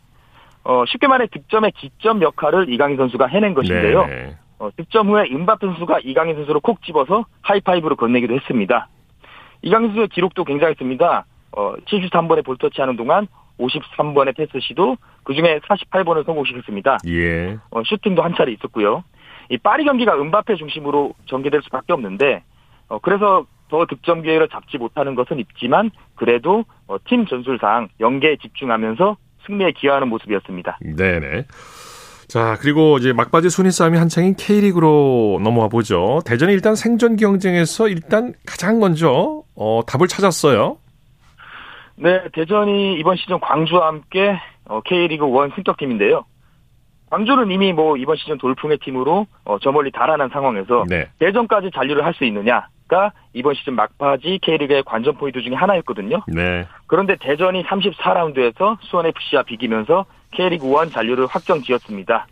어, 0.64 0.84
쉽게 0.86 1.06
말해 1.06 1.26
득점의 1.32 1.72
기점 1.72 2.22
역할을 2.22 2.68
이강인 2.72 2.96
선수가 2.96 3.26
해낸 3.26 3.54
것인데요. 3.54 4.06
네. 4.06 4.36
어, 4.58 4.70
득점 4.76 5.08
후에 5.08 5.30
음바페 5.32 5.66
선수가 5.66 6.00
이강인 6.04 6.36
선수를 6.36 6.60
콕 6.60 6.82
집어서 6.82 7.24
하이파이브를 7.42 7.96
건네기도 7.96 8.34
했습니다. 8.34 8.88
이강인 9.62 9.88
선수의 9.88 10.08
기록도 10.08 10.44
굉장했습니다. 10.44 11.26
어, 11.52 11.74
73번에 11.86 12.44
볼터치하는 12.44 12.96
동안 12.96 13.26
53번의 13.58 14.36
패스 14.36 14.60
시도 14.60 14.96
그중에 15.24 15.58
48번을 15.60 16.24
성공시켰습니다. 16.24 16.98
예. 17.06 17.58
어, 17.70 17.82
슈팅도 17.84 18.22
한 18.22 18.34
차례 18.36 18.52
있었고요. 18.52 19.04
이 19.50 19.58
파리 19.58 19.84
경기가 19.84 20.14
은바페 20.14 20.56
중심으로 20.56 21.14
전개될 21.26 21.62
수밖에 21.62 21.92
없는데 21.92 22.42
어, 22.88 22.98
그래서 22.98 23.46
더 23.68 23.84
득점 23.86 24.22
기회를 24.22 24.48
잡지 24.48 24.78
못하는 24.78 25.14
것은 25.14 25.38
있지만 25.40 25.90
그래도 26.14 26.64
어, 26.86 26.96
팀 27.04 27.26
전술상 27.26 27.88
연계에 28.00 28.36
집중하면서 28.36 29.16
승리에 29.46 29.72
기여하는 29.72 30.08
모습이었습니다. 30.08 30.78
네네. 30.96 31.44
자, 32.28 32.56
그리고 32.60 32.98
이제 32.98 33.14
막바지 33.14 33.48
순위 33.48 33.70
싸움이 33.70 33.96
한창인 33.96 34.34
K리그로 34.34 35.40
넘어와 35.42 35.68
보죠. 35.68 36.20
대전이 36.26 36.52
일단 36.52 36.74
생존 36.74 37.16
경쟁에서 37.16 37.88
일단 37.88 38.34
가장 38.46 38.78
먼저 38.80 39.42
어, 39.56 39.80
답을 39.86 40.08
찾았어요. 40.08 40.76
네, 41.96 42.20
대전이 42.34 42.98
이번 43.00 43.16
시즌 43.16 43.40
광주와 43.40 43.88
함께 43.88 44.38
어, 44.66 44.80
K리그 44.82 45.24
1 45.24 45.52
승격팀인데요. 45.56 46.24
광주는 47.10 47.50
이미 47.50 47.72
뭐 47.72 47.96
이번 47.96 48.16
시즌 48.16 48.36
돌풍의 48.36 48.78
팀으로 48.84 49.26
어, 49.46 49.56
저 49.62 49.72
멀리 49.72 49.90
달아난 49.90 50.28
상황에서 50.28 50.84
네. 50.86 51.08
대전까지 51.18 51.70
잔류를 51.74 52.04
할 52.04 52.12
수 52.12 52.24
있느냐가 52.26 53.12
이번 53.32 53.54
시즌 53.54 53.74
막바지 53.74 54.40
K리그의 54.42 54.82
관전 54.84 55.16
포인트 55.16 55.40
중에 55.40 55.54
하나였거든요. 55.54 56.22
네. 56.28 56.66
그런데 56.86 57.16
대전이 57.18 57.64
34라운드에서 57.64 58.76
수원FC와 58.82 59.44
비기면서 59.44 60.04
K리그 60.32 60.66
1 60.66 60.90
잔류를 60.90 61.26
확정 61.26 61.62
지었습니다. 61.62 62.26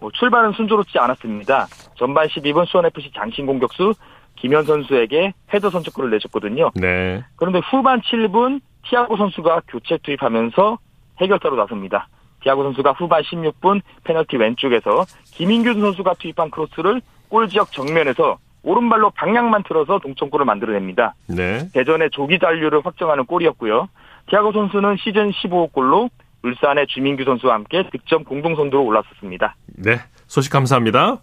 뭐 0.00 0.10
출발은 0.12 0.52
순조롭지 0.52 0.98
않았습니다. 0.98 1.66
전반 1.96 2.28
12분 2.28 2.66
수원FC 2.66 3.10
장신 3.14 3.46
공격수 3.46 3.94
김현 4.36 4.64
선수에게 4.64 5.34
헤더 5.52 5.70
선취골을 5.70 6.10
내줬거든요. 6.10 6.70
네. 6.74 7.24
그런데 7.36 7.60
후반 7.70 8.00
7분 8.00 8.60
티아고 8.88 9.16
선수가 9.16 9.62
교체 9.68 9.98
투입하면서 9.98 10.78
해결사로 11.20 11.56
나섭니다. 11.56 12.08
티아고 12.42 12.62
선수가 12.62 12.92
후반 12.92 13.22
16분 13.22 13.80
페널티 14.04 14.36
왼쪽에서 14.36 15.04
김인균 15.24 15.80
선수가 15.80 16.14
투입한 16.14 16.50
크로스를 16.50 17.00
골 17.28 17.48
지역 17.48 17.72
정면에서 17.72 18.38
오른발로 18.62 19.10
방향만 19.10 19.64
틀어서 19.64 19.98
동점골을 19.98 20.46
만들어냅니다. 20.46 21.14
네. 21.28 21.68
대전의 21.72 22.10
조기 22.12 22.38
잔류를 22.38 22.80
확정하는 22.84 23.24
골이었고요. 23.26 23.88
티아고 24.28 24.52
선수는 24.52 24.96
시즌 24.98 25.30
15골로 25.30 26.10
울산의 26.42 26.86
주민규 26.88 27.24
선수와 27.24 27.54
함께 27.54 27.88
득점 27.90 28.24
공동 28.24 28.54
선두로 28.56 28.84
올랐었습니다. 28.84 29.56
네. 29.66 30.00
소식 30.26 30.52
감사합니다. 30.52 31.18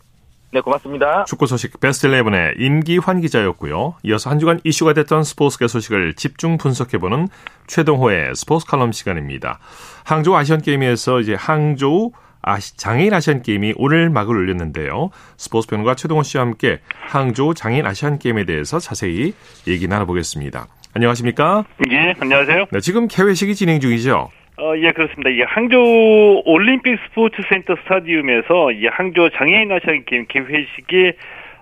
네, 0.52 0.62
고맙습니다. 0.62 1.26
축구 1.26 1.48
소식 1.48 1.80
베스트 1.82 2.08
11의 2.08 2.60
임기환 2.60 3.20
기자였고요. 3.20 3.96
이어서 4.04 4.30
한 4.30 4.40
주간 4.40 4.60
이슈가 4.64 4.94
됐던 4.94 5.24
스포츠계 5.24 5.68
소식을 5.68 6.14
집중 6.14 6.58
분석해보는 6.58 7.28
최동호의 7.68 8.36
스포츠 8.36 8.66
칼럼 8.66 8.94
시간입니다. 8.94 9.60
항저우 10.06 10.36
아시안 10.36 10.62
게임에서 10.62 11.20
이제 11.20 11.34
항저우 11.34 12.12
아시, 12.42 12.78
장애인 12.78 13.14
아시안 13.14 13.42
게임이 13.42 13.74
오늘 13.76 14.10
막을 14.10 14.38
올렸는데요. 14.38 15.10
스포츠 15.36 15.68
평론가 15.68 15.96
최동호 15.96 16.24
씨와 16.24 16.46
함께 16.46 16.80
항저우 17.08 17.54
장애인 17.54 17.86
아시안 17.86 18.20
게임에 18.20 18.46
대해서 18.46 18.80
자세히 18.80 19.34
얘기 19.68 19.88
나눠보겠습니다. 19.88 20.68
안녕하십니까? 20.94 21.66
예, 21.92 22.16
안녕하세요. 22.20 22.68
네, 22.72 22.80
지금 22.80 23.08
개회식이 23.10 23.56
진행 23.56 23.82
중이죠. 23.82 24.30
어, 24.58 24.74
예, 24.78 24.92
그렇습니다. 24.92 25.30
이 25.30 25.42
항저우 25.42 26.44
올림픽 26.46 26.98
스포츠 27.08 27.42
센터 27.50 27.76
스타디움에서 27.76 28.72
이 28.72 28.88
항저우 28.88 29.32
장애인 29.32 29.72
아시안 29.72 30.06
게임 30.06 30.26
개회식이 30.28 31.12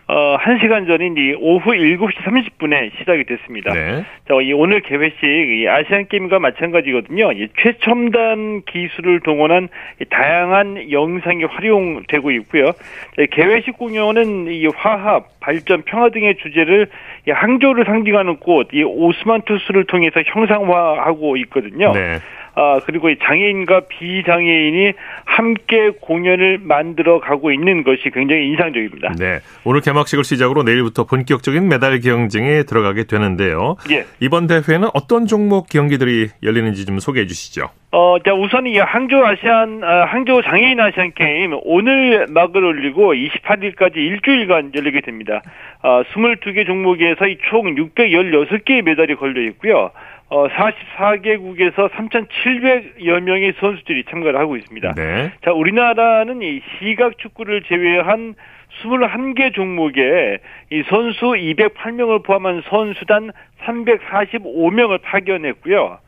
어, 0.05 0.37
1시간 0.37 0.85
전인 0.85 1.15
이 1.17 1.33
오후 1.39 1.71
7시 1.71 2.13
30분에 2.17 2.91
시작이 2.99 3.23
됐습니다. 3.23 3.73
네. 3.73 4.03
자, 4.27 4.35
이 4.43 4.51
오늘 4.51 4.81
개회식 4.81 5.23
이 5.23 5.67
아시안 5.67 6.07
게임과 6.07 6.39
마찬가지거든요. 6.39 7.31
이 7.31 7.47
최첨단 7.59 8.61
기술을 8.65 9.21
동원한 9.21 9.69
이 10.01 10.05
다양한 10.05 10.91
영상이 10.91 11.45
활용되고 11.45 12.31
있고요. 12.31 12.73
자, 13.15 13.21
이 13.21 13.27
개회식 13.27 13.77
공연은 13.77 14.51
이 14.51 14.67
화합, 14.75 15.39
발전, 15.39 15.83
평화 15.83 16.09
등의 16.09 16.35
주제를 16.35 16.87
이 17.27 17.31
항저우를 17.31 17.85
상징하는 17.85 18.37
꽃, 18.37 18.67
이 18.73 18.83
오스만투스를 18.83 19.85
통해서 19.85 20.21
형상화하고 20.25 21.37
있거든요. 21.37 21.93
네. 21.93 22.19
아, 22.55 22.79
그리고 22.85 23.09
이 23.09 23.17
장애인과 23.23 23.81
비장애인이 23.89 24.93
함께 25.25 25.91
공연을 26.01 26.59
만들어 26.61 27.19
가고 27.19 27.51
있는 27.51 27.83
것이 27.83 28.11
굉장히 28.13 28.47
인상적입니다. 28.49 29.13
네. 29.17 29.39
오늘 29.63 29.81
개막식을 29.81 30.23
시작으로 30.23 30.63
내일부터 30.63 31.05
본격적인 31.05 31.67
메달 31.67 31.99
경쟁에 31.99 32.63
들어가게 32.63 33.05
되는데요. 33.05 33.75
예. 33.91 34.05
이번 34.19 34.47
대회는 34.47 34.89
어떤 34.93 35.25
종목 35.25 35.69
경기들이 35.69 36.29
열리는지 36.43 36.85
좀 36.85 36.99
소개해 36.99 37.25
주시죠. 37.25 37.69
어, 37.91 38.17
자, 38.25 38.33
우선 38.33 38.65
이 38.65 38.77
항저우 38.77 39.23
아시안, 39.23 39.83
아, 39.83 40.05
항저우 40.05 40.41
장애인 40.41 40.79
아시안 40.79 41.11
게임 41.13 41.57
오늘 41.63 42.25
막을 42.27 42.63
올리고 42.63 43.13
28일까지 43.13 43.97
일주일간 43.97 44.71
열리게 44.75 45.01
됩니다. 45.01 45.41
어, 45.83 46.01
22개 46.13 46.65
종목에서 46.65 47.27
이총 47.27 47.75
616개의 47.75 48.81
메달이 48.81 49.15
걸려 49.15 49.41
있고요. 49.49 49.91
어, 50.29 50.47
44개국에서 50.47 51.89
3,700여 51.91 53.19
명의 53.21 53.53
선수들이 53.59 54.05
참가를 54.09 54.39
하고 54.39 54.57
있습니다. 54.57 54.93
네. 54.95 55.31
자, 55.43 55.51
우리나라는 55.51 56.41
이 56.41 56.61
시각 56.79 57.17
축구를 57.19 57.63
제외한 57.63 58.35
21개 58.81 59.53
종목에 59.53 60.39
이 60.71 60.83
선수 60.89 61.25
208명을 61.25 62.23
포함한 62.23 62.63
선수단 62.67 63.31
345명을 63.63 65.01
파견했고요. 65.03 65.99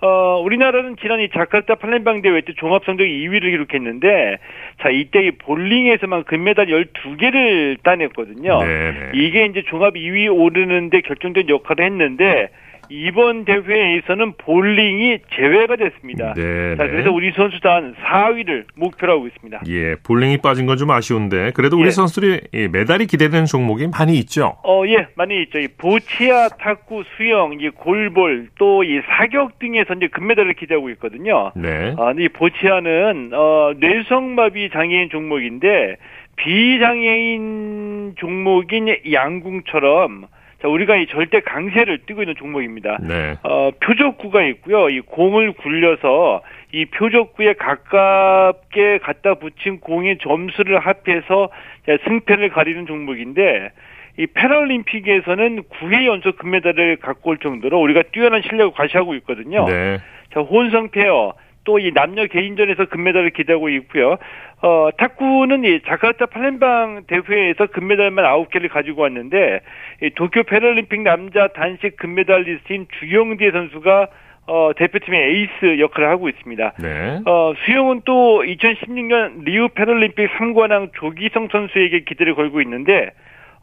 어, 0.00 0.40
우리나라는 0.44 0.96
지난 1.00 1.20
이 1.20 1.28
자카르타 1.28 1.76
팔렘방 1.76 2.22
대회 2.22 2.40
때 2.42 2.52
종합 2.56 2.84
성적 2.84 3.04
2위를 3.04 3.50
기록했는데, 3.50 4.38
자, 4.80 4.90
이때 4.90 5.26
이 5.26 5.32
볼링에서만 5.32 6.22
금메달 6.24 6.66
12개를 6.66 7.82
따냈거든요. 7.82 8.60
네네. 8.60 9.10
이게 9.14 9.46
이제 9.46 9.62
종합 9.66 9.94
2위 9.94 10.32
오르는데 10.32 11.00
결정적인 11.00 11.48
역할을 11.48 11.84
했는데, 11.84 12.48
이번 12.90 13.44
대회에서는 13.44 14.32
볼링이 14.38 15.18
제외가 15.34 15.76
됐습니다. 15.76 16.34
네네. 16.34 16.76
자, 16.76 16.86
그래서 16.86 17.10
우리 17.12 17.30
선수단 17.32 17.94
4위를 18.02 18.64
목표로 18.76 19.12
하고 19.12 19.26
있습니다. 19.26 19.60
예, 19.68 19.96
볼링이 20.02 20.38
빠진 20.38 20.66
건 20.66 20.78
좀 20.78 20.90
아쉬운데 20.92 21.50
그래도 21.54 21.76
우리 21.76 21.86
예. 21.86 21.90
선수들이 21.90 22.40
이 22.54 22.68
메달이 22.68 23.06
기대되는 23.06 23.46
종목이 23.46 23.88
많이 23.88 24.16
있죠. 24.20 24.56
어, 24.64 24.84
예, 24.86 25.08
많이 25.16 25.42
있죠. 25.42 25.58
이 25.58 25.66
보치아, 25.76 26.48
탁구, 26.58 27.02
수영, 27.16 27.58
이 27.60 27.68
골볼, 27.70 28.48
또 28.58 28.82
이 28.84 29.00
사격 29.08 29.58
등에서 29.58 29.94
이제 29.94 30.06
금메달을 30.06 30.54
기대하고 30.54 30.88
있거든요. 30.90 31.50
네. 31.56 31.94
아, 31.98 32.14
이 32.16 32.28
보치아는, 32.28 33.30
어, 33.34 33.72
뇌성마비 33.78 34.70
장애인 34.70 35.10
종목인데, 35.10 35.96
비장애인 36.36 38.14
종목인 38.16 38.94
양궁처럼, 39.12 40.26
자, 40.60 40.66
우리가 40.66 40.96
이 40.96 41.06
절대 41.06 41.40
강세를 41.40 41.98
띄고 42.06 42.22
있는 42.22 42.34
종목입니다. 42.36 42.98
네. 43.00 43.36
어, 43.44 43.70
표적구가 43.80 44.42
있고요. 44.46 44.88
이 44.88 45.00
공을 45.00 45.52
굴려서 45.52 46.42
이 46.72 46.84
표적구에 46.86 47.54
가깝게 47.54 48.98
갖다 48.98 49.34
붙인 49.34 49.78
공의 49.78 50.18
점수를 50.18 50.80
합해서 50.80 51.50
승패를 52.04 52.48
가리는 52.50 52.86
종목인데 52.86 53.70
이 54.18 54.26
패럴림픽에서는 54.26 55.62
9회 55.62 56.06
연속 56.06 56.36
금메달을 56.38 56.96
갖고 56.96 57.30
올 57.30 57.38
정도로 57.38 57.80
우리가 57.80 58.02
뛰어난 58.10 58.42
실력을 58.42 58.74
과시하고 58.74 59.14
있거든요. 59.16 59.64
네. 59.64 59.98
자, 60.34 60.40
혼성 60.40 60.88
페어 60.88 61.34
또 61.68 61.78
이 61.78 61.92
남녀 61.92 62.26
개인전에서 62.26 62.86
금메달을 62.86 63.30
기대하고 63.30 63.68
있고요. 63.68 64.16
어, 64.62 64.88
탁구는 64.96 65.64
이 65.64 65.80
자카르타 65.86 66.26
팔렘방 66.26 67.02
대회에서 67.06 67.66
금메달만 67.66 68.24
9개를 68.24 68.70
가지고 68.70 69.02
왔는데 69.02 69.60
이 70.02 70.10
도쿄 70.14 70.44
패럴림픽 70.44 71.02
남자 71.02 71.48
단식 71.48 71.98
금메달리스트인 71.98 72.86
주영대 72.98 73.50
선수가 73.50 74.08
어, 74.46 74.70
대표팀의 74.76 75.20
에이스 75.20 75.78
역할을 75.78 76.08
하고 76.08 76.30
있습니다. 76.30 76.72
네. 76.80 77.20
어, 77.26 77.52
수영은 77.66 78.00
또 78.06 78.42
2016년 78.42 79.44
리우 79.44 79.68
패럴림픽 79.68 80.30
3관왕 80.38 80.92
조기성 80.94 81.48
선수에게 81.52 82.00
기대를 82.04 82.34
걸고 82.34 82.62
있는데 82.62 83.10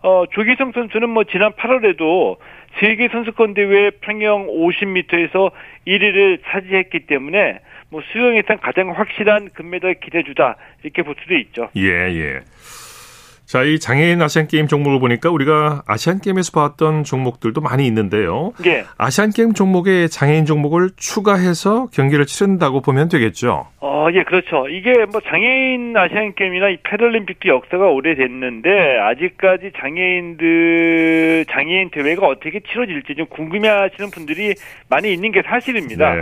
어, 0.04 0.26
조기성 0.30 0.74
선수는 0.74 1.10
뭐 1.10 1.24
지난 1.24 1.54
8월에도 1.54 2.38
세계 2.80 3.08
선수권 3.08 3.56
대회 3.56 3.90
평영 4.02 4.46
50m에서 4.48 5.52
1위를 5.88 6.40
차지했기 6.46 7.08
때문에 7.08 7.60
뭐 7.90 8.02
수영에선 8.12 8.60
가장 8.60 8.92
확실한 8.92 9.50
금메달 9.54 9.96
기대주다 10.02 10.58
이렇게 10.84 11.04
볼 11.04 11.16
수도 11.22 11.36
있죠. 11.36 11.70
예, 11.76 11.90
예. 11.90 12.40
자, 13.46 13.62
이 13.62 13.80
장애인 13.80 14.22
아시안 14.24 14.48
게임 14.48 14.66
종목을 14.66 15.00
보니까 15.00 15.30
우리가 15.30 15.84
아시안 15.86 16.20
게임에서 16.20 16.52
봤던 16.52 17.04
종목들도 17.04 17.62
많이 17.62 17.86
있는데요. 17.86 18.54
예. 18.66 18.86
아시안 18.98 19.30
게임 19.30 19.54
종목에 19.54 20.08
장애인 20.08 20.46
종목을 20.46 20.90
추가해서 20.98 21.88
경기를 21.94 22.26
치른다고 22.26 22.82
보면 22.82 23.08
되겠죠. 23.08 23.68
어, 23.82 24.08
예, 24.14 24.24
그렇죠. 24.24 24.68
이게 24.68 25.06
뭐 25.06 25.22
장애인 25.22 25.96
아시안 25.96 26.34
게임이나 26.34 26.70
이 26.70 26.78
패럴림픽도 26.84 27.48
역사가 27.48 27.86
오래됐는데 27.86 28.98
아직까지 29.00 29.74
장애인들 29.80 31.46
장애인 31.52 31.92
대회가 31.92 32.26
어떻게 32.26 32.62
치러질지 32.62 33.14
좀 33.14 33.28
궁금해하시는 33.28 34.10
분들이 34.10 34.56
많이 34.90 35.14
있는 35.14 35.32
게 35.32 35.44
사실입니다. 35.44 36.16
네. 36.16 36.22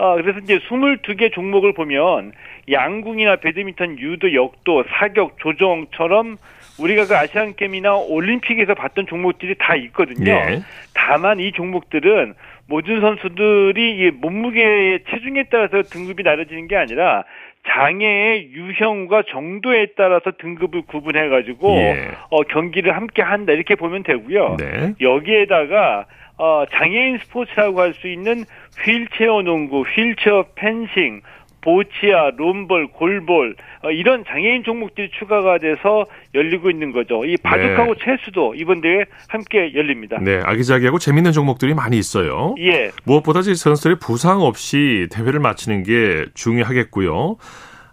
어, 0.00 0.16
그래서 0.16 0.38
이제 0.38 0.58
22개 0.58 1.30
종목을 1.30 1.74
보면 1.74 2.32
양궁이나 2.70 3.36
배드민턴, 3.36 3.98
유도, 3.98 4.32
역도, 4.32 4.84
사격, 4.88 5.38
조정처럼 5.38 6.38
우리가 6.80 7.06
그 7.06 7.14
아시안 7.14 7.54
게임이나 7.54 7.96
올림픽에서 7.96 8.74
봤던 8.74 9.06
종목들이 9.06 9.56
다 9.58 9.76
있거든요. 9.76 10.32
예. 10.32 10.62
다만 10.94 11.38
이 11.38 11.52
종목들은 11.52 12.32
모든 12.66 13.02
선수들이 13.02 13.98
이 13.98 14.10
몸무게의 14.10 15.00
체중에 15.10 15.44
따라서 15.50 15.82
등급이 15.82 16.22
나눠지는 16.22 16.66
게 16.66 16.76
아니라 16.76 17.24
장애의 17.68 18.52
유형과 18.52 19.24
정도에 19.28 19.88
따라서 19.98 20.30
등급을 20.30 20.82
구분해 20.86 21.28
가지고 21.28 21.76
예. 21.76 22.08
어, 22.30 22.40
경기를 22.44 22.96
함께 22.96 23.20
한다 23.20 23.52
이렇게 23.52 23.74
보면 23.74 24.02
되고요. 24.02 24.56
네. 24.58 24.94
여기에다가 24.98 26.06
어, 26.40 26.64
장애인 26.72 27.18
스포츠라고 27.18 27.80
할 27.80 27.94
수 28.00 28.08
있는 28.08 28.44
휠체어 28.82 29.42
농구, 29.42 29.82
휠체어 29.82 30.46
펜싱, 30.54 31.20
보치아, 31.62 32.30
롬볼, 32.38 32.88
골볼 32.92 33.54
어, 33.82 33.90
이런 33.90 34.24
장애인 34.26 34.64
종목들이 34.64 35.10
추가가 35.18 35.58
돼서 35.58 36.06
열리고 36.34 36.70
있는 36.70 36.92
거죠. 36.92 37.26
이 37.26 37.36
바둑하고 37.36 37.94
네. 37.94 38.00
체스도 38.02 38.54
이번 38.54 38.80
대회 38.80 39.04
함께 39.28 39.74
열립니다. 39.74 40.18
네, 40.22 40.40
아기자기하고 40.42 40.98
재밌는 40.98 41.32
종목들이 41.32 41.74
많이 41.74 41.98
있어요. 41.98 42.54
예. 42.58 42.90
무엇보다 43.04 43.42
선수들이 43.42 43.96
부상 44.00 44.40
없이 44.40 45.08
대회를 45.12 45.40
마치는 45.40 45.82
게 45.82 46.24
중요하겠고요. 46.34 47.36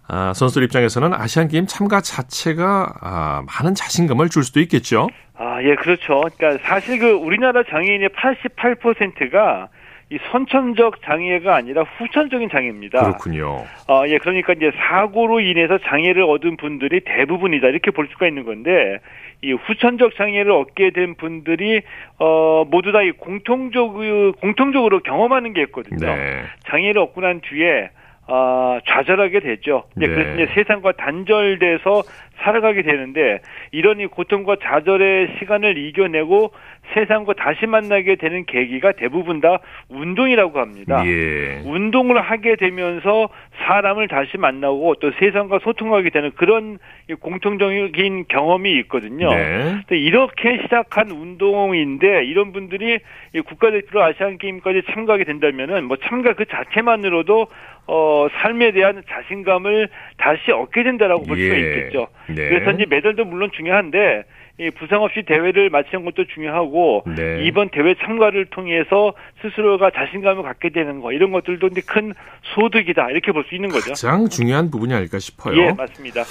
아, 0.08 0.32
선수들 0.34 0.64
입장에서는 0.64 1.12
아시안 1.12 1.48
게임 1.48 1.66
참가 1.66 2.00
자체가 2.00 2.94
아, 3.00 3.42
많은 3.46 3.74
자신감을 3.74 4.30
줄 4.30 4.42
수도 4.42 4.60
있겠죠. 4.60 5.08
아, 5.36 5.62
예, 5.62 5.74
그렇죠. 5.76 6.22
그러니까 6.36 6.62
사실 6.66 6.98
그 6.98 7.10
우리나라 7.10 7.62
장애인의 7.62 8.08
88%가 8.10 9.68
이 10.10 10.18
선천적 10.32 11.02
장애가 11.02 11.54
아니라 11.54 11.82
후천적인 11.82 12.48
장애입니다. 12.50 13.02
그렇군요. 13.02 13.66
어, 13.88 14.04
예, 14.06 14.16
그러니까 14.16 14.54
이제 14.54 14.72
사고로 14.74 15.40
인해서 15.40 15.76
장애를 15.76 16.22
얻은 16.22 16.56
분들이 16.56 17.00
대부분이다 17.04 17.68
이렇게 17.68 17.90
볼 17.90 18.08
수가 18.10 18.26
있는 18.26 18.44
건데 18.44 18.98
이 19.42 19.52
후천적 19.52 20.16
장애를 20.16 20.50
얻게 20.50 20.90
된 20.90 21.14
분들이 21.14 21.82
어 22.18 22.64
모두 22.70 22.90
다 22.90 23.02
이 23.02 23.10
공통적 23.12 23.96
공통적으로 24.40 25.00
경험하는 25.00 25.52
게 25.52 25.60
있거든요. 25.64 26.06
네. 26.06 26.42
장애를 26.70 27.02
얻고 27.02 27.20
난 27.20 27.42
뒤에 27.42 27.90
어, 28.28 28.78
좌절하게 28.86 29.40
되죠. 29.40 29.84
이제 29.96 30.06
네. 30.06 30.14
그래서 30.14 30.34
이제 30.34 30.52
세상과 30.54 30.92
단절돼서 30.92 32.02
살아가게 32.40 32.82
되는데 32.82 33.40
이런 33.72 34.00
이 34.00 34.06
고통과 34.06 34.56
좌절의 34.62 35.36
시간을 35.38 35.76
이겨내고 35.78 36.52
세상과 36.94 37.34
다시 37.34 37.66
만나게 37.66 38.16
되는 38.16 38.44
계기가 38.46 38.92
대부분 38.92 39.40
다 39.40 39.58
운동이라고 39.88 40.58
합니다. 40.58 41.02
예. 41.06 41.62
운동을 41.64 42.20
하게 42.20 42.56
되면서 42.56 43.28
사람을 43.64 44.08
다시 44.08 44.38
만나고 44.38 44.94
또 45.00 45.10
세상과 45.18 45.58
소통하게 45.62 46.10
되는 46.10 46.30
그런 46.36 46.78
공통적인 47.20 48.26
경험이 48.28 48.72
있거든요. 48.80 49.30
네. 49.30 49.80
이렇게 49.90 50.60
시작한 50.62 51.10
운동인데 51.10 52.24
이런 52.24 52.52
분들이 52.52 52.98
국가대표로 53.46 54.02
아시안 54.02 54.38
게임까지 54.38 54.82
참가하게 54.90 55.24
된다면은 55.24 55.84
뭐 55.84 55.96
참가 56.04 56.32
그 56.34 56.46
자체만으로도 56.46 57.48
어 57.90 58.28
삶에 58.42 58.72
대한 58.72 59.02
자신감을 59.08 59.88
다시 60.18 60.52
얻게 60.52 60.82
된다라고 60.82 61.22
볼 61.24 61.38
수가 61.38 61.56
예. 61.56 61.60
있겠죠. 61.60 62.08
네. 62.28 62.48
그래서 62.48 62.70
이제 62.72 62.84
메달도 62.88 63.24
물론 63.24 63.50
중요한데 63.56 64.24
이 64.60 64.70
부상 64.70 65.02
없이 65.02 65.22
대회를 65.24 65.70
마치는 65.70 66.04
것도 66.04 66.26
중요하고 66.34 67.04
네. 67.16 67.44
이번 67.44 67.68
대회 67.70 67.94
참가를 67.94 68.46
통해서 68.46 69.14
스스로가 69.40 69.90
자신감을 69.90 70.42
갖게 70.42 70.70
되는 70.70 71.00
거 71.00 71.12
이런 71.12 71.30
것들도 71.30 71.68
이제 71.68 71.80
큰 71.86 72.12
소득이다 72.54 73.10
이렇게 73.10 73.30
볼 73.32 73.44
수 73.48 73.54
있는 73.54 73.68
거죠. 73.70 73.90
가장 73.90 74.28
중요한 74.28 74.70
부분이 74.70 74.92
아닐까 74.92 75.18
싶어요. 75.20 75.56
예, 75.58 75.72
맞습니다. 75.72 76.22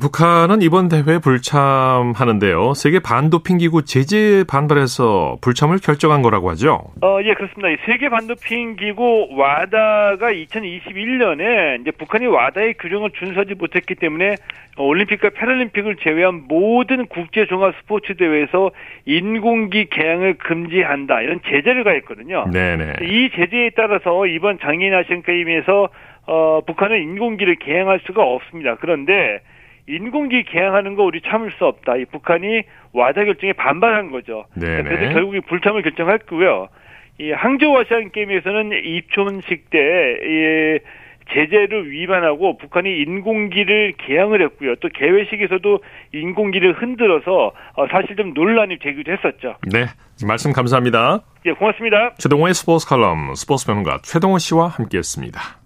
북한은 0.00 0.62
이번 0.62 0.88
대회 0.88 1.18
불참하는데요. 1.18 2.74
세계 2.74 2.98
반도핑 2.98 3.58
기구 3.58 3.84
제재 3.84 4.44
반발해서 4.48 5.38
불참을 5.40 5.78
결정한 5.78 6.22
거라고 6.22 6.50
하죠. 6.50 6.80
어, 7.02 7.18
예, 7.22 7.34
그렇습니다. 7.34 7.68
세계 7.86 8.08
반도핑 8.08 8.76
기구 8.76 9.28
와다가 9.30 10.32
2021년에 10.32 11.80
이제 11.80 11.90
북한이 11.90 12.26
와다의 12.26 12.74
규정을 12.74 13.10
준수하지 13.18 13.54
못했기 13.54 13.94
때문에 13.94 14.36
올림픽과 14.78 15.30
패럴림픽을 15.30 15.96
제외한 16.02 16.44
모든 16.48 17.06
국제 17.06 17.46
종합 17.46 17.74
스포츠 17.80 18.14
대회에서 18.16 18.70
인공기 19.06 19.86
개항을 19.90 20.34
금지한다 20.34 21.22
이런 21.22 21.40
제재를 21.46 21.84
가했거든요. 21.84 22.46
네네. 22.52 22.94
이 23.02 23.30
제재에 23.34 23.70
따라서 23.76 24.26
이번 24.26 24.58
장애인 24.58 24.92
아시안 24.94 25.22
게임에서 25.22 25.88
어, 26.26 26.60
북한은 26.66 27.02
인공기를 27.02 27.56
개항할 27.56 28.00
수가 28.06 28.22
없습니다. 28.22 28.76
그런데 28.80 29.40
인공기 29.88 30.44
개항하는 30.44 30.94
거 30.94 31.04
우리 31.04 31.20
참을 31.20 31.52
수 31.58 31.64
없다. 31.64 31.96
이 31.96 32.04
북한이 32.06 32.62
와다 32.92 33.24
결정에 33.24 33.52
반발한 33.52 34.10
거죠. 34.10 34.46
네네. 34.54 34.82
그래서 34.82 35.12
결국 35.12 35.36
이 35.36 35.40
불참을 35.40 35.82
결정했고요. 35.82 36.68
이 37.18 37.30
항저우 37.30 37.78
아시안 37.78 38.10
게임에서는 38.10 38.72
입촌식 38.84 39.70
때이 39.70 40.78
제재를 41.32 41.90
위반하고 41.90 42.56
북한이 42.56 43.00
인공기를 43.02 43.94
개항을 43.98 44.42
했고요. 44.42 44.76
또 44.76 44.88
개회식에서도 44.88 45.80
인공기를 46.12 46.80
흔들어서 46.80 47.52
어, 47.74 47.86
사실 47.90 48.16
좀 48.16 48.32
논란이 48.32 48.78
되기도 48.78 49.12
했었죠. 49.12 49.56
네, 49.72 49.86
말씀 50.26 50.52
감사합니다. 50.52 51.20
예, 51.46 51.52
고맙습니다. 51.52 52.14
최동호의 52.18 52.54
스포츠 52.54 52.86
칼럼 52.86 53.34
스포츠 53.34 53.66
평론가 53.66 53.98
최동호 54.02 54.38
씨와 54.38 54.68
함께했습니다. 54.68 55.65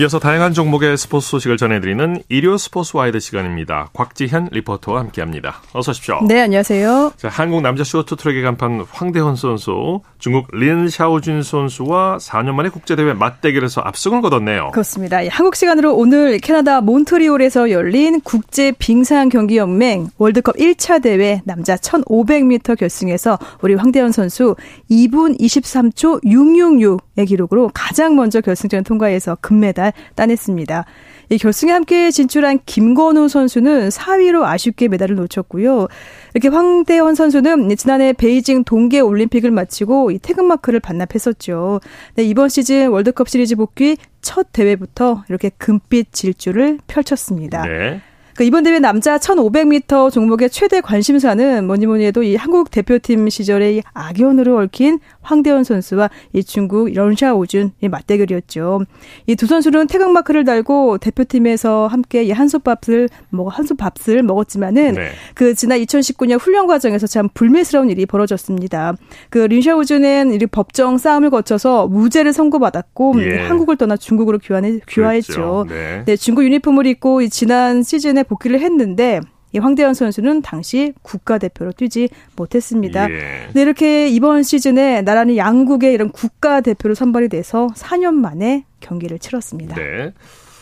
이어서 0.00 0.18
다양한 0.18 0.54
종목의 0.54 0.96
스포츠 0.96 1.28
소식을 1.28 1.58
전해드리는 1.58 2.22
일요 2.30 2.56
스포츠 2.56 2.96
와이드 2.96 3.20
시간입니다. 3.20 3.90
곽지현 3.92 4.48
리포터와 4.50 4.98
함께합니다. 4.98 5.60
어서 5.74 5.90
오십시오. 5.90 6.20
네, 6.26 6.40
안녕하세요. 6.40 7.12
자, 7.18 7.28
한국 7.28 7.60
남자 7.60 7.84
쇼트트랙의 7.84 8.42
간판 8.42 8.86
황대헌 8.90 9.36
선수, 9.36 10.00
중국 10.18 10.48
린 10.56 10.88
샤오준 10.88 11.42
선수와 11.42 12.16
4년 12.16 12.52
만에 12.52 12.70
국제대회 12.70 13.12
맞대결에서 13.12 13.82
압승을 13.82 14.22
거뒀네요. 14.22 14.70
그렇습니다. 14.70 15.18
한국 15.28 15.54
시간으로 15.54 15.94
오늘 15.94 16.38
캐나다 16.38 16.80
몬트리올에서 16.80 17.70
열린 17.70 18.22
국제 18.22 18.72
빙상 18.72 19.28
경기 19.28 19.58
연맹 19.58 20.08
월드컵 20.16 20.56
1차 20.56 21.02
대회 21.02 21.42
남자 21.44 21.76
1,500m 21.76 22.78
결승에서 22.78 23.38
우리 23.60 23.74
황대헌 23.74 24.12
선수 24.12 24.56
2분 24.90 25.38
23초 25.38 26.24
666의 26.24 27.28
기록으로 27.28 27.70
가장 27.74 28.16
먼저 28.16 28.40
결승전 28.40 28.84
통과해서 28.84 29.36
금메달 29.42 29.89
금메달 29.90 29.92
따냈습니다. 30.14 30.84
이 31.30 31.38
결승에 31.38 31.72
함께 31.72 32.10
진출한 32.10 32.58
김건우 32.66 33.28
선수는 33.28 33.90
4위로 33.90 34.42
아쉽게 34.42 34.88
메달을 34.88 35.16
놓쳤고요. 35.16 35.86
이렇게 36.34 36.48
황대원 36.48 37.14
선수는 37.14 37.74
지난해 37.76 38.12
베이징 38.12 38.64
동계 38.64 39.00
올림픽을 39.00 39.50
마치고 39.50 40.10
이 40.10 40.18
태극마크를 40.18 40.80
반납했었죠. 40.80 41.80
네, 42.16 42.24
이번 42.24 42.48
시즌 42.48 42.88
월드컵 42.88 43.28
시리즈 43.28 43.54
복귀 43.56 43.96
첫 44.22 44.48
대회부터 44.52 45.24
이렇게 45.28 45.50
금빛 45.50 46.12
질주를 46.12 46.78
펼쳤습니다. 46.86 47.62
네. 47.64 48.00
그 48.40 48.44
이번 48.44 48.62
대회 48.62 48.78
남자 48.78 49.18
1500m 49.18 50.10
종목의 50.10 50.48
최대 50.48 50.80
관심사는 50.80 51.66
뭐니 51.66 51.84
뭐니 51.84 52.06
해도 52.06 52.22
이 52.22 52.36
한국 52.36 52.70
대표팀 52.70 53.28
시절의 53.28 53.82
악연으로 53.92 54.56
얽힌 54.56 54.98
황대현 55.20 55.62
선수와 55.62 56.08
이 56.32 56.42
중국 56.42 56.90
런샤 56.90 57.34
오준의 57.34 57.90
맞대결이었죠. 57.90 58.86
이 59.26 59.34
두 59.34 59.46
선수는 59.46 59.88
태극 59.88 60.12
마크를 60.12 60.46
달고 60.46 60.96
대표팀에서 60.96 61.86
함께 61.86 62.22
이 62.22 62.30
한솥밥을 62.30 63.10
먹 63.28 63.48
한솥밥을 63.48 64.22
먹었지만은 64.22 64.94
네. 64.94 65.10
그 65.34 65.54
지난 65.54 65.78
2019년 65.80 66.40
훈련 66.40 66.66
과정에서 66.66 67.06
참 67.06 67.28
불미스러운 67.34 67.90
일이 67.90 68.06
벌어졌습니다. 68.06 68.94
그 69.28 69.40
린샤 69.40 69.76
오준은 69.76 70.32
이 70.32 70.38
법정 70.46 70.96
싸움을 70.96 71.28
거쳐서 71.28 71.88
무죄를 71.88 72.32
선고받았고 72.32 73.14
예. 73.18 73.40
한국을 73.40 73.76
떠나 73.76 73.98
중국으로 73.98 74.38
귀환해 74.38 74.80
귀화했죠. 74.88 75.66
네. 75.68 76.04
네. 76.06 76.16
중국 76.16 76.44
유니폼을 76.44 76.86
입고 76.86 77.28
지난 77.28 77.82
시즌에 77.82 78.24
복귀를 78.30 78.60
했는데 78.60 79.20
이 79.52 79.58
황대현 79.58 79.94
선수는 79.94 80.42
당시 80.42 80.92
국가대표로 81.02 81.72
뛰지 81.72 82.08
못했습니다. 82.36 83.10
예. 83.10 83.48
네, 83.52 83.62
이렇게 83.62 84.08
이번 84.08 84.44
시즌에 84.44 85.02
나란히 85.02 85.36
양국의 85.36 85.92
이런 85.92 86.10
국가대표로 86.10 86.94
선발이 86.94 87.28
돼서 87.28 87.66
4년 87.74 88.14
만에 88.14 88.64
경기를 88.78 89.18
치렀습니다. 89.18 89.74
네. 89.74 90.12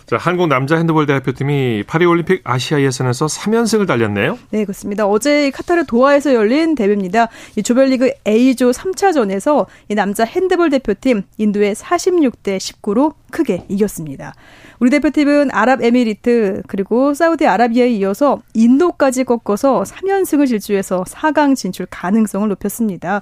자, 0.08 0.16
한국 0.16 0.46
남자 0.46 0.76
핸드볼 0.78 1.04
대표팀이 1.04 1.84
파리올림픽 1.86 2.40
아시아 2.42 2.80
예선에서 2.80 3.26
3연승을 3.26 3.86
달렸네요. 3.86 4.38
네, 4.48 4.64
그렇습니다. 4.64 5.06
어제 5.06 5.50
카타르 5.50 5.84
도하에서 5.84 6.32
열린 6.32 6.74
대회입니다. 6.74 7.28
이 7.56 7.62
조별리그 7.62 8.12
A조 8.26 8.70
3차전에서 8.70 9.66
이 9.90 9.94
남자 9.94 10.24
핸드볼 10.24 10.70
대표팀 10.70 11.24
인도의 11.36 11.74
46대 11.74 12.56
19로 12.56 13.16
크게 13.30 13.66
이겼습니다. 13.68 14.32
우리 14.78 14.88
대표팀은 14.88 15.50
아랍에미리트 15.52 16.62
그리고 16.68 17.12
사우디아라비아에 17.12 17.90
이어서 17.90 18.40
인도까지 18.54 19.24
꺾어서 19.24 19.82
3연승을 19.82 20.46
질주해서 20.46 21.04
4강 21.04 21.54
진출 21.54 21.84
가능성을 21.84 22.48
높였습니다. 22.48 23.20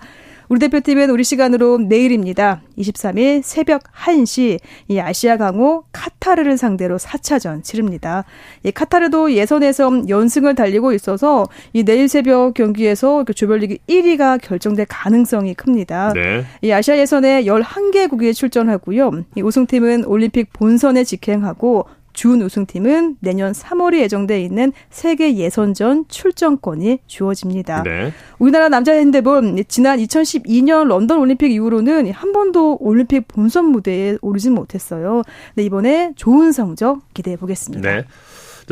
우리 0.48 0.60
대표팀은 0.60 1.10
우리 1.10 1.24
시간으로 1.24 1.78
내일입니다. 1.78 2.62
23일 2.78 3.42
새벽 3.42 3.82
1시 3.92 4.60
이 4.88 5.00
아시아 5.00 5.36
강호 5.36 5.84
카타르를 5.90 6.56
상대로 6.56 6.98
4차전 6.98 7.64
치릅니다. 7.64 8.24
이 8.62 8.70
카타르도 8.70 9.32
예선에서 9.32 10.08
연승을 10.08 10.54
달리고 10.54 10.92
있어서 10.92 11.46
이 11.72 11.82
내일 11.82 12.08
새벽 12.08 12.54
경기에서 12.54 13.24
그 13.24 13.34
조별리그 13.34 13.78
1위가 13.88 14.40
결정될 14.40 14.86
가능성이 14.88 15.54
큽니다. 15.54 16.12
네. 16.12 16.44
이 16.62 16.70
아시아 16.70 16.96
예선에 16.96 17.44
11개국이 17.44 18.32
출전하고요. 18.32 19.24
이 19.36 19.42
우승팀은 19.42 20.04
올림픽 20.04 20.52
본선에 20.52 21.02
직행하고 21.02 21.86
준 22.16 22.40
우승팀은 22.40 23.18
내년 23.20 23.52
3월에 23.52 24.00
예정돼 24.00 24.42
있는 24.42 24.72
세계 24.90 25.36
예선전 25.36 26.06
출전권이 26.08 27.00
주어집니다. 27.06 27.82
네. 27.82 28.12
우리나라 28.38 28.70
남자 28.70 28.92
핸드볼 28.92 29.64
지난 29.68 29.98
2012년 29.98 30.88
런던 30.88 31.18
올림픽 31.18 31.52
이후로는 31.52 32.10
한 32.10 32.32
번도 32.32 32.78
올림픽 32.80 33.28
본선 33.28 33.66
무대에 33.66 34.16
오르지 34.22 34.48
못했어요. 34.50 35.22
네, 35.54 35.64
이번에 35.64 36.12
좋은 36.16 36.52
성적 36.52 37.02
기대해 37.12 37.36
보겠습니다. 37.36 37.96
네. 37.96 38.04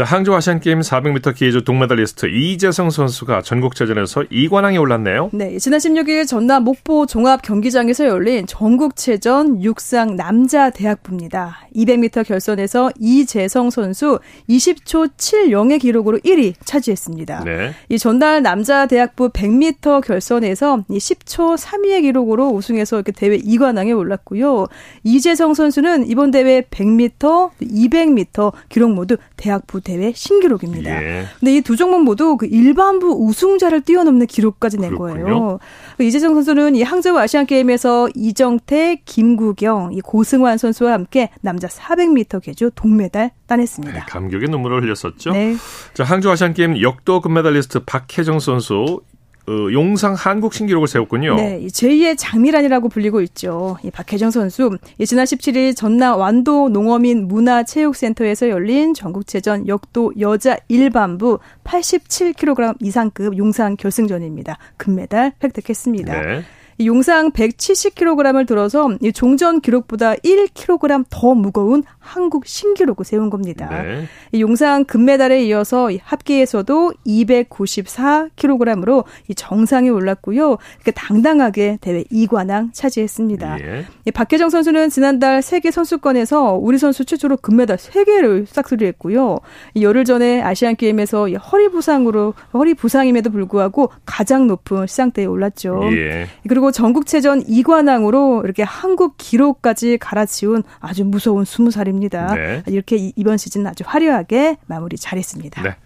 항저우 0.03 0.35
아시안 0.35 0.59
게임 0.59 0.81
400m 0.81 1.37
기계조 1.37 1.63
동메달리스트 1.63 2.27
이재성 2.27 2.91
선수가 2.91 3.43
전국체전에서 3.43 4.23
2관왕에 4.23 4.81
올랐네요. 4.81 5.31
네, 5.33 5.57
지난 5.59 5.79
16일 5.79 6.27
전남 6.27 6.65
목포 6.65 7.07
종합 7.07 7.43
경기장에서 7.43 8.07
열린 8.07 8.45
전국체전 8.47 9.63
육상 9.63 10.17
남자 10.17 10.71
대학부입니다. 10.71 11.69
200m 11.77 12.27
결선에서 12.27 12.91
이재성 12.99 13.71
선수 13.71 14.19
20초 14.49 15.11
70의 15.17 15.81
기록으로 15.81 16.19
1위 16.19 16.55
차지했습니다. 16.65 17.45
네. 17.45 17.73
이 17.89 17.97
전날 17.97 18.43
남자 18.43 18.87
대학부 18.87 19.29
100m 19.29 20.05
결선에서 20.05 20.85
10초 20.91 21.57
32의 21.57 22.03
기록으로 22.03 22.49
우승해서 22.49 22.97
이렇게 22.97 23.13
대회 23.13 23.39
2관왕에 23.39 23.97
올랐고요. 23.97 24.67
이재성 25.05 25.55
선수는 25.55 26.09
이번 26.09 26.33
대회 26.33 26.63
100m, 26.63 27.51
200m 27.61 28.53
기록 28.69 28.93
모두 28.93 29.17
대학부 29.37 29.84
대회 29.85 30.13
신기록입니다. 30.15 30.91
예. 31.03 31.27
근데 31.39 31.57
이 31.57 31.61
두 31.61 31.77
종목 31.77 32.03
모두 32.03 32.37
그 32.37 32.47
일반부 32.47 33.27
우승자를 33.27 33.83
뛰어넘는 33.83 34.27
기록까지 34.27 34.79
낸 34.79 34.91
그렇군요. 34.97 35.25
거예요. 35.25 35.59
그 35.97 36.05
이재정 36.05 36.35
선수는 36.35 36.75
이 36.75 36.83
항저우 36.83 37.17
아시안 37.19 37.47
게임에서 37.47 38.09
이정태, 38.15 39.03
김구경, 39.05 39.91
이 39.93 40.01
고승환 40.01 40.59
선수와 40.59 40.93
함께 40.93 41.31
남자 41.41 41.69
400m 41.69 42.43
계주 42.43 42.71
동메달 42.75 43.31
따냈습니다. 43.47 43.95
네, 43.95 44.01
감격의 44.09 44.49
눈물을 44.49 44.83
흘렸었죠. 44.83 45.31
네. 45.33 45.55
자, 45.95 46.05
항저우 46.05 46.33
아시안 46.33 46.55
게임 46.55 46.81
역도 46.81 47.21
금메달리스트 47.21 47.81
박혜정 47.85 48.41
선수 48.41 49.01
어, 49.47 49.73
용상 49.73 50.15
한국 50.15 50.55
신기록을 50.55 50.89
세웠군요. 50.89 51.37
네, 51.37 51.61
제2의 51.67 52.17
장미란이라고 52.19 52.89
불리고 52.89 53.21
있죠. 53.23 53.77
이 53.83 53.91
박혜정 53.91 54.31
선수 54.31 54.71
이 54.99 55.07
지난 55.07 55.27
17일 55.27 55.77
전남 55.77 56.19
완도 56.19 56.71
농어민 56.71 57.29
문화체육센터에서 57.29 58.49
열린 58.49 58.95
전국체전 58.95 59.69
역도 59.69 60.15
여자 60.21 60.57
일반부 60.69 61.39
87kg 61.65 62.77
이상급 62.81 63.37
용상 63.37 63.77
결승전입니다. 63.77 64.59
금메달 64.79 65.33
획득했습니다. 65.43 66.21
네. 66.21 66.43
용상 66.81 67.31
170kg을 67.31 68.47
들어서 68.47 68.89
종전 69.15 69.61
기록보다 69.61 70.15
1kg 70.15 71.05
더 71.09 71.35
무거운 71.35 71.85
한국 72.05 72.47
신기록을 72.47 73.05
세운 73.05 73.31
겁니다. 73.31 73.69
네. 73.69 74.09
용상 74.39 74.85
금메달에 74.85 75.45
이어서 75.45 75.91
합계에서도 76.03 76.93
294kg으로 77.07 79.05
정상에 79.37 79.89
올랐고요. 79.89 80.59
당당하게 80.95 81.79
대회 81.81 82.03
2관왕 82.05 82.71
차지했습니다. 82.73 83.59
예. 83.61 83.85
박혜정 84.13 84.51
선수는 84.51 84.91
지난달 84.91 85.43
세계 85.43 85.71
선수권에서 85.71 86.55
우리 86.55 86.79
선수 86.79 87.05
최초로 87.05 87.37
금메달 87.39 87.77
3개를 87.77 88.47
싹쓸이했고요. 88.47 89.39
열흘 89.81 90.05
전에 90.05 90.43
아시안 90.43 90.75
게임에서 90.77 91.29
허리 91.29 91.69
부상으로 91.69 92.35
허리 92.53 92.75
부상임에도 92.75 93.31
불구하고 93.31 93.91
가장 94.05 94.49
높은 94.49 94.87
시상대에 94.87 95.25
올랐죠. 95.25 95.81
예. 95.93 96.27
그리고 96.49 96.65
그리고 96.65 96.73
전국체전 96.73 97.43
2관왕으로 97.45 98.43
이렇게 98.43 98.63
한국 98.63 99.17
기록까지 99.19 99.99
갈아치운 99.99 100.63
아주 100.81 101.05
무서운 101.05 101.45
20살입니다. 101.45 101.94
네. 102.35 102.63
이렇게 102.67 103.13
이번 103.17 103.37
시즌 103.37 103.67
아주 103.67 103.85
화려하게 103.87 104.57
마무리 104.67 104.97
잘했습니다. 104.97 105.63
네. 105.63 105.77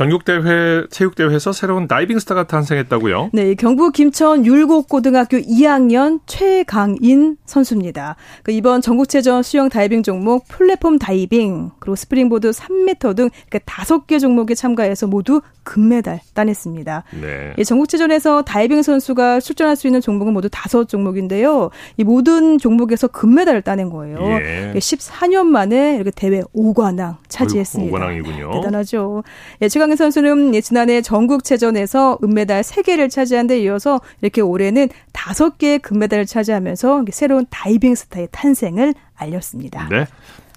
전국대회, 0.00 0.86
체육대회에서 0.88 1.52
새로운 1.52 1.86
다이빙 1.86 2.18
스타가 2.20 2.46
탄생했다고요? 2.46 3.30
네, 3.34 3.54
경북 3.54 3.92
김천 3.92 4.46
율곡고등학교 4.46 5.36
2학년 5.36 6.20
최강인 6.24 7.36
선수입니다. 7.44 8.16
그 8.42 8.50
이번 8.50 8.80
전국체전 8.80 9.42
수영 9.42 9.68
다이빙 9.68 10.02
종목 10.02 10.48
플랫폼 10.48 10.98
다이빙, 10.98 11.72
그리고 11.80 11.96
스프링보드 11.96 12.48
3m 12.48 13.14
등 13.14 13.28
다섯 13.66 14.06
개 14.06 14.18
종목에 14.18 14.54
참가해서 14.54 15.06
모두 15.06 15.42
금메달 15.64 16.20
따냈습니다. 16.32 17.04
네. 17.20 17.52
이 17.58 17.64
전국체전에서 17.64 18.40
다이빙 18.42 18.82
선수가 18.82 19.40
출전할 19.40 19.76
수 19.76 19.86
있는 19.86 20.00
종목은 20.00 20.32
모두 20.32 20.48
다섯 20.50 20.88
종목인데요. 20.88 21.68
이 21.98 22.04
모든 22.04 22.56
종목에서 22.56 23.06
금메달을 23.06 23.60
따낸 23.60 23.90
거예요. 23.90 24.18
예. 24.18 24.72
14년 24.74 25.44
만에 25.44 25.96
이렇게 25.96 26.10
대회 26.10 26.40
5관왕 26.56 27.16
차지했습니다. 27.28 27.94
5관왕이군요. 27.94 28.52
대단하죠. 28.54 29.24
예, 29.60 29.68
최강인 29.68 29.96
선수는 29.96 30.60
지난해 30.62 31.02
전국체전에서 31.02 32.18
은메달 32.22 32.62
3개를 32.62 33.10
차지한 33.10 33.46
데 33.46 33.60
이어서 33.60 34.00
이렇게 34.22 34.40
올해는 34.40 34.88
5개의 35.12 35.82
금메달을 35.82 36.26
차지하면서 36.26 37.04
새로운 37.10 37.46
다이빙 37.50 37.94
스타의 37.94 38.28
탄생을 38.30 38.94
알렸습니다. 39.16 39.88
네. 39.90 40.06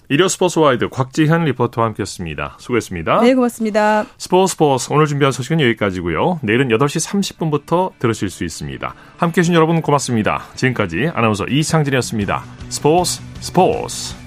일요 0.09 0.27
스포츠 0.27 0.59
와이드 0.59 0.89
곽지현 0.89 1.45
리포터와 1.45 1.87
함께했습니다. 1.87 2.57
수고했습니다. 2.59 3.21
네, 3.21 3.33
고맙습니다. 3.33 4.05
스포츠 4.17 4.51
스포츠 4.51 4.91
오늘 4.91 5.07
준비한 5.07 5.31
소식은 5.31 5.59
여기까지고요. 5.61 6.39
내일은 6.43 6.67
8시 6.67 7.07
30분부터 7.07 7.91
들으실 7.99 8.29
수 8.29 8.43
있습니다. 8.43 8.93
함께해 9.17 9.43
주신 9.43 9.55
여러분 9.55 9.81
고맙습니다. 9.81 10.43
지금까지 10.55 11.09
아나운서 11.13 11.45
이창진이었습니다. 11.45 12.43
스포츠 12.69 13.21
스포츠 13.39 14.22